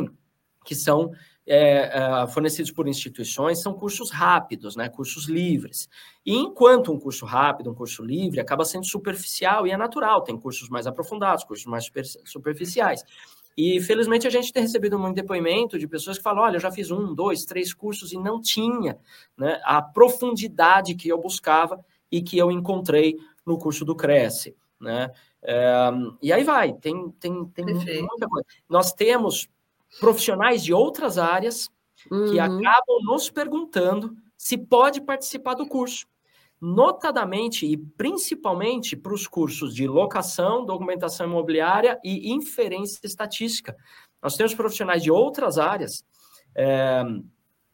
[0.63, 1.11] que são
[1.47, 5.87] é, é, fornecidos por instituições são cursos rápidos, né, cursos livres.
[6.25, 10.37] E enquanto um curso rápido, um curso livre, acaba sendo superficial e é natural, tem
[10.37, 13.03] cursos mais aprofundados, cursos mais super, superficiais.
[13.57, 16.71] E felizmente a gente tem recebido muito depoimento de pessoas que falam: olha, eu já
[16.71, 18.97] fiz um, dois, três cursos e não tinha
[19.37, 24.55] né, a profundidade que eu buscava e que eu encontrei no curso do Cresce.
[24.79, 25.09] Né?
[25.41, 25.89] É,
[26.21, 28.45] e aí vai, tem, tem, tem muita coisa.
[28.67, 29.47] Nós temos
[29.99, 31.69] profissionais de outras áreas
[32.11, 32.31] uhum.
[32.31, 36.05] que acabam nos perguntando se pode participar do curso.
[36.61, 43.75] Notadamente e principalmente para os cursos de locação, documentação imobiliária e inferência estatística.
[44.21, 46.03] Nós temos profissionais de outras áreas
[46.55, 47.03] é,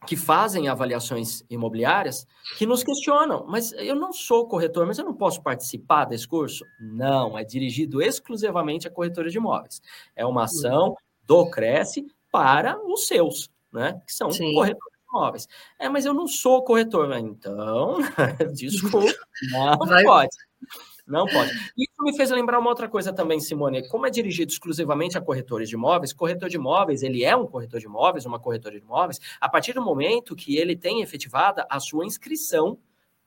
[0.06, 2.26] que fazem avaliações imobiliárias
[2.58, 6.64] que nos questionam, mas eu não sou corretor, mas eu não posso participar desse curso?
[6.80, 9.80] Não, é dirigido exclusivamente a corretores de imóveis.
[10.16, 10.94] É uma ação
[11.24, 14.00] do Cresce para os seus, né?
[14.06, 14.54] Que são Sim.
[14.54, 15.48] corretores de imóveis.
[15.78, 17.12] É, mas eu não sou corretor.
[17.18, 17.98] Então,
[18.54, 19.12] desculpa,
[19.50, 20.02] não Vai.
[20.02, 20.36] pode.
[21.06, 21.50] Não pode.
[21.76, 23.86] Isso me fez lembrar uma outra coisa também, Simone.
[23.88, 27.80] Como é dirigido exclusivamente a corretores de imóveis, corretor de imóveis, ele é um corretor
[27.80, 31.80] de imóveis, uma corretora de imóveis, a partir do momento que ele tem efetivada a
[31.80, 32.78] sua inscrição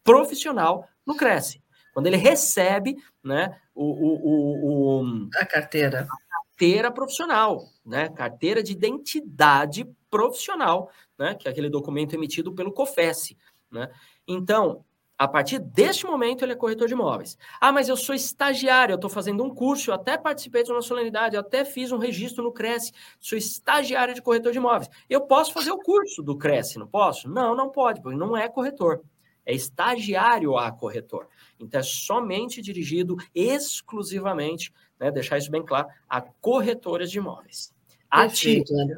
[0.04, 1.62] profissional no Cresce.
[1.94, 6.08] Quando ele recebe né, o, o, o, o a carteira
[6.56, 8.08] carteira profissional, né?
[8.10, 10.90] Carteira de identidade profissional,
[11.20, 11.36] né?
[11.36, 13.36] Que é aquele documento emitido pelo COFES,
[13.70, 13.92] né?
[14.26, 14.86] Então,
[15.18, 17.38] a partir deste momento, ele é corretor de imóveis.
[17.60, 20.82] Ah, mas eu sou estagiário, eu estou fazendo um curso, eu até participei de uma
[20.82, 24.90] solenidade, eu até fiz um registro no Cresce, sou estagiário de corretor de imóveis.
[25.10, 27.30] Eu posso fazer o curso do Cresce, não posso?
[27.30, 29.04] Não, não pode, porque não é corretor.
[29.46, 31.28] É estagiário a corretor.
[31.60, 37.74] Então, é somente dirigido exclusivamente né, deixar isso bem claro, a corretoras de imóveis.
[38.10, 38.70] Ativos.
[38.72, 38.98] Né?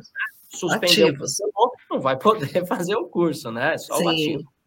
[0.71, 1.37] Ativos.
[1.89, 3.73] não vai poder fazer o curso, né?
[3.73, 4.05] É só Sim.
[4.05, 4.57] o ativo.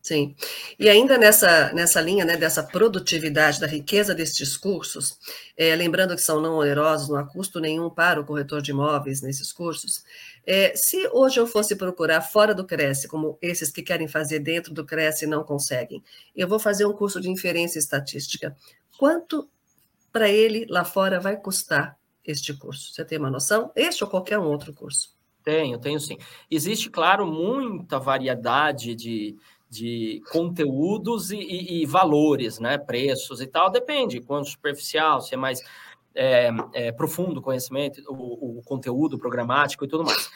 [0.00, 0.34] Sim.
[0.78, 5.18] E ainda nessa, nessa linha né, dessa produtividade, da riqueza destes cursos,
[5.56, 9.20] é, lembrando que são não onerosos, não há custo nenhum para o corretor de imóveis
[9.20, 10.04] nesses cursos,
[10.46, 14.72] é, se hoje eu fosse procurar fora do Cresce, como esses que querem fazer dentro
[14.72, 16.02] do Cresce e não conseguem,
[16.34, 18.56] eu vou fazer um curso de inferência estatística.
[18.98, 19.46] Quanto
[20.12, 22.92] para ele lá fora vai custar este curso?
[22.92, 23.70] Você tem uma noção?
[23.74, 25.16] Este ou qualquer um outro curso?
[25.42, 26.18] Tenho, tenho sim.
[26.50, 29.36] Existe, claro, muita variedade de,
[29.68, 32.76] de conteúdos e, e, e valores, né?
[32.76, 33.70] Preços e tal.
[33.70, 35.62] Depende, quanto superficial, se é mais
[36.14, 40.30] é, é, profundo conhecimento, o, o conteúdo programático e tudo mais.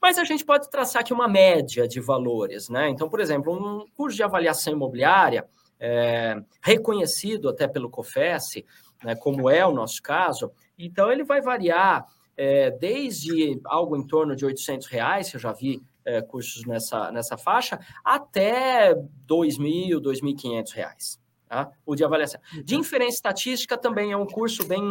[0.00, 2.88] Mas a gente pode traçar aqui uma média de valores, né?
[2.88, 5.46] Então, por exemplo, um curso de avaliação imobiliária,
[5.78, 8.64] é, reconhecido até pelo COFES,
[9.04, 14.34] né, como é o nosso caso, então ele vai variar é, desde algo em torno
[14.34, 18.94] de 800 reais, que eu já vi é, cursos nessa, nessa faixa, até
[19.28, 21.70] 2.000, 2.500 reais, tá?
[21.84, 22.40] o de avaliação.
[22.64, 22.80] De uhum.
[22.80, 24.82] inferência estatística também é um curso bem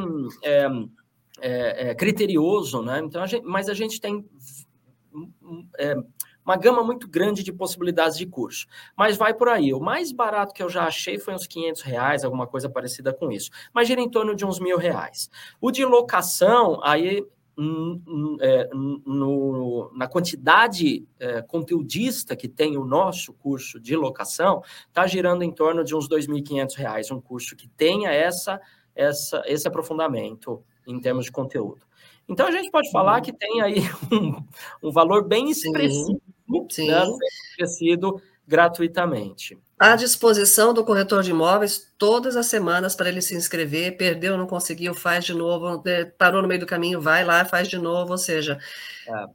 [0.43, 0.67] é,
[1.41, 2.99] é, é, criterioso, né?
[3.03, 4.23] então, a gente, mas a gente tem
[5.77, 5.95] é,
[6.49, 8.65] uma gama muito grande de possibilidades de curso.
[8.97, 9.71] Mas vai por aí.
[9.71, 13.31] O mais barato que eu já achei foi uns 500 reais, alguma coisa parecida com
[13.31, 13.51] isso.
[13.71, 15.29] Mas gira em torno de uns mil reais.
[15.61, 17.23] O de locação, aí
[18.41, 25.43] é, no, na quantidade é, conteudista que tem o nosso curso de locação, está girando
[25.43, 28.59] em torno de uns R$ 2.500, um curso que tenha essa,
[28.95, 31.85] essa, esse aprofundamento em termos de conteúdo.
[32.27, 33.81] Então, a gente pode falar que tem aí
[34.11, 36.21] um, um valor bem expressivo.
[36.87, 37.03] Né,
[37.53, 39.55] oferecido gratuitamente.
[39.77, 44.47] À disposição do corretor de imóveis todas as semanas para ele se inscrever, perdeu, não
[44.47, 48.11] conseguiu, faz de novo, é, parou no meio do caminho, vai lá, faz de novo,
[48.11, 48.57] ou seja,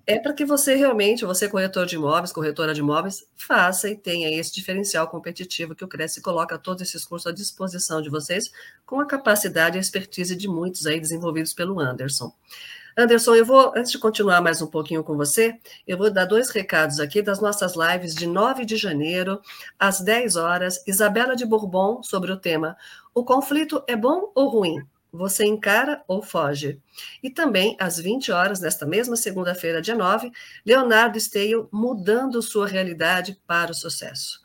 [0.06, 3.96] é, é para que você realmente, você corretor de imóveis, corretora de imóveis, faça e
[3.96, 8.50] tenha esse diferencial competitivo que o Cresce coloca todos esses cursos à disposição de vocês,
[8.84, 12.30] com a capacidade e a expertise de muitos aí desenvolvidos pelo Anderson.
[12.96, 16.50] Anderson, eu vou, antes de continuar mais um pouquinho com você, eu vou dar dois
[16.50, 19.40] recados aqui das nossas lives de 9 de janeiro,
[19.76, 20.80] às 10 horas.
[20.86, 22.76] Isabela de Bourbon, sobre o tema:
[23.12, 24.86] O conflito é bom ou ruim?
[25.12, 26.80] Você encara ou foge?
[27.20, 30.30] E também, às 20 horas, nesta mesma segunda-feira, dia 9,
[30.64, 34.43] Leonardo Esteio, mudando sua realidade para o sucesso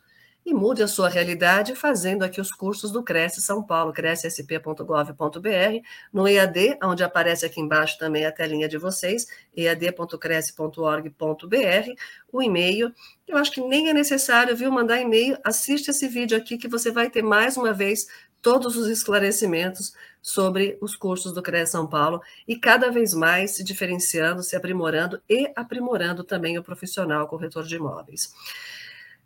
[0.50, 6.26] e mude a sua realidade fazendo aqui os cursos do Cresce São Paulo, crescsp.gov.br, no
[6.26, 11.94] EAD, onde aparece aqui embaixo também a telinha de vocês, ead.cresce.org.br,
[12.32, 12.92] o e-mail.
[13.28, 16.90] Eu acho que nem é necessário, viu, mandar e-mail, assiste esse vídeo aqui que você
[16.90, 18.08] vai ter mais uma vez
[18.42, 23.62] todos os esclarecimentos sobre os cursos do CREA São Paulo e cada vez mais se
[23.62, 28.34] diferenciando, se aprimorando e aprimorando também o profissional corretor de imóveis.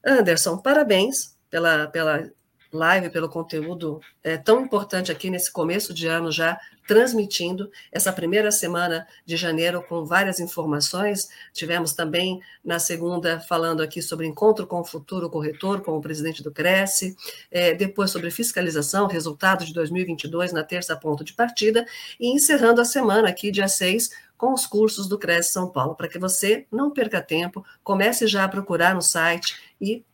[0.05, 2.30] Anderson, parabéns pela, pela
[2.74, 8.50] live, pelo conteúdo é, tão importante aqui nesse começo de ano já, transmitindo essa primeira
[8.50, 11.28] semana de janeiro com várias informações.
[11.52, 16.42] Tivemos também na segunda falando aqui sobre encontro com o futuro corretor, com o presidente
[16.42, 17.16] do Cresce,
[17.50, 21.86] é, depois sobre fiscalização, resultados de 2022 na terça ponto de partida,
[22.20, 26.09] e encerrando a semana aqui, dia 6, com os cursos do Cresce São Paulo, para
[26.09, 30.05] que você não perca tempo, comece já a procurar no site e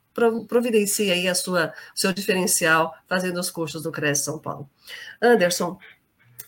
[0.49, 4.69] providencie aí a sua seu diferencial fazendo os cursos do Cresce São Paulo.
[5.23, 5.79] Anderson,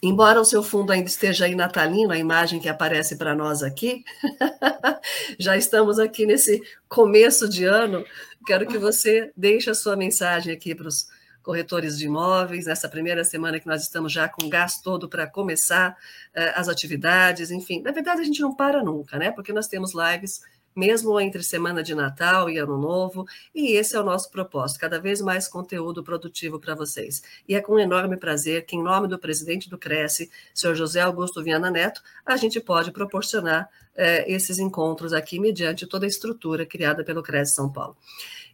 [0.02, 4.04] embora o seu fundo ainda esteja aí natalino, a imagem que aparece para nós aqui,
[5.38, 8.04] já estamos aqui nesse começo de ano,
[8.44, 11.06] quero que você deixe a sua mensagem aqui para os
[11.42, 15.90] corretores de imóveis, nessa primeira semana que nós estamos já com gás todo para começar
[16.36, 17.82] uh, as atividades, enfim.
[17.82, 19.32] Na verdade, a gente não para nunca, né?
[19.32, 20.40] Porque nós temos lives
[20.74, 25.00] mesmo entre semana de Natal e Ano Novo, e esse é o nosso propósito, cada
[25.00, 27.22] vez mais conteúdo produtivo para vocês.
[27.48, 31.42] E é com enorme prazer que, em nome do presidente do Cresce, senhor José Augusto
[31.42, 37.04] Viana Neto, a gente pode proporcionar eh, esses encontros aqui mediante toda a estrutura criada
[37.04, 37.96] pelo Cresce São Paulo.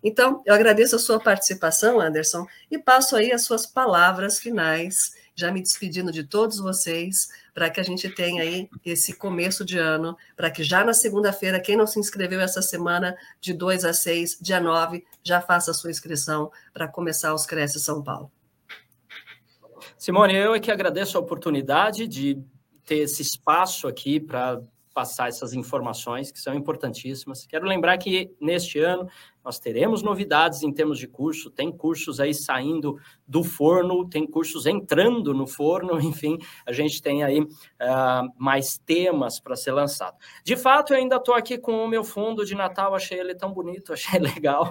[0.03, 5.53] Então, eu agradeço a sua participação, Anderson, e passo aí as suas palavras finais, já
[5.53, 10.17] me despedindo de todos vocês, para que a gente tenha aí esse começo de ano,
[10.37, 14.39] para que já na segunda-feira, quem não se inscreveu essa semana, de 2 a 6,
[14.41, 18.33] dia 9, já faça a sua inscrição para começar os Cresce São Paulo.
[19.97, 22.43] Simone, eu é que agradeço a oportunidade de
[22.85, 24.61] ter esse espaço aqui para
[24.93, 27.47] passar essas informações que são importantíssimas.
[27.47, 29.09] Quero lembrar que neste ano
[29.49, 34.67] nós teremos novidades em termos de curso, tem cursos aí saindo do forno, tem cursos
[34.67, 36.37] entrando no forno, enfim,
[36.67, 40.19] a gente tem aí uh, mais temas para ser lançado.
[40.45, 43.51] De fato, eu ainda estou aqui com o meu fundo de Natal, achei ele tão
[43.51, 44.71] bonito, achei legal,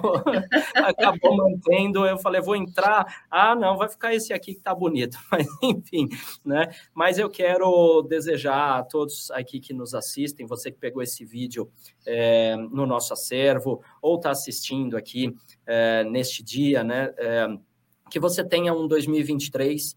[0.76, 5.18] acabou mantendo, eu falei, vou entrar, ah, não, vai ficar esse aqui que está bonito,
[5.28, 6.08] mas enfim,
[6.44, 6.68] né?
[6.94, 11.68] Mas eu quero desejar a todos aqui que nos assistem, você que pegou esse vídeo
[12.08, 15.34] é, no nosso acervo, ou está assistindo aqui
[15.66, 17.12] é, neste dia, né?
[17.18, 17.46] É,
[18.10, 19.94] que você tenha um 2023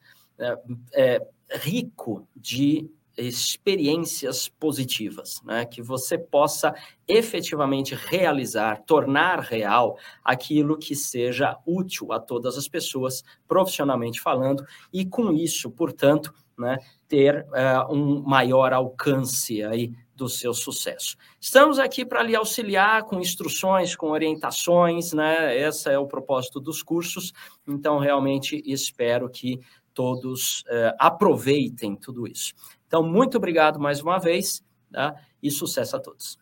[1.63, 5.65] rico de experiências positivas, né?
[5.65, 6.73] que você possa
[7.07, 15.05] efetivamente realizar, tornar real aquilo que seja útil a todas as pessoas, profissionalmente falando, e
[15.05, 21.17] com isso, portanto, né, ter uh, um maior alcance aí do seu sucesso.
[21.39, 25.57] Estamos aqui para lhe auxiliar com instruções, com orientações, né?
[25.57, 27.33] Esse é o propósito dos cursos.
[27.67, 29.59] Então, realmente espero que
[29.95, 32.53] todos uh, aproveitem tudo isso.
[32.85, 34.63] Então, muito obrigado mais uma vez
[34.93, 35.15] tá?
[35.41, 36.37] e sucesso a todos.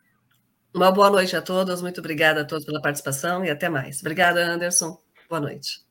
[0.76, 4.02] Uma boa noite a todos, muito obrigada a todos pela participação e até mais.
[4.02, 4.98] Obrigada, Anderson.
[5.30, 5.88] Boa noite.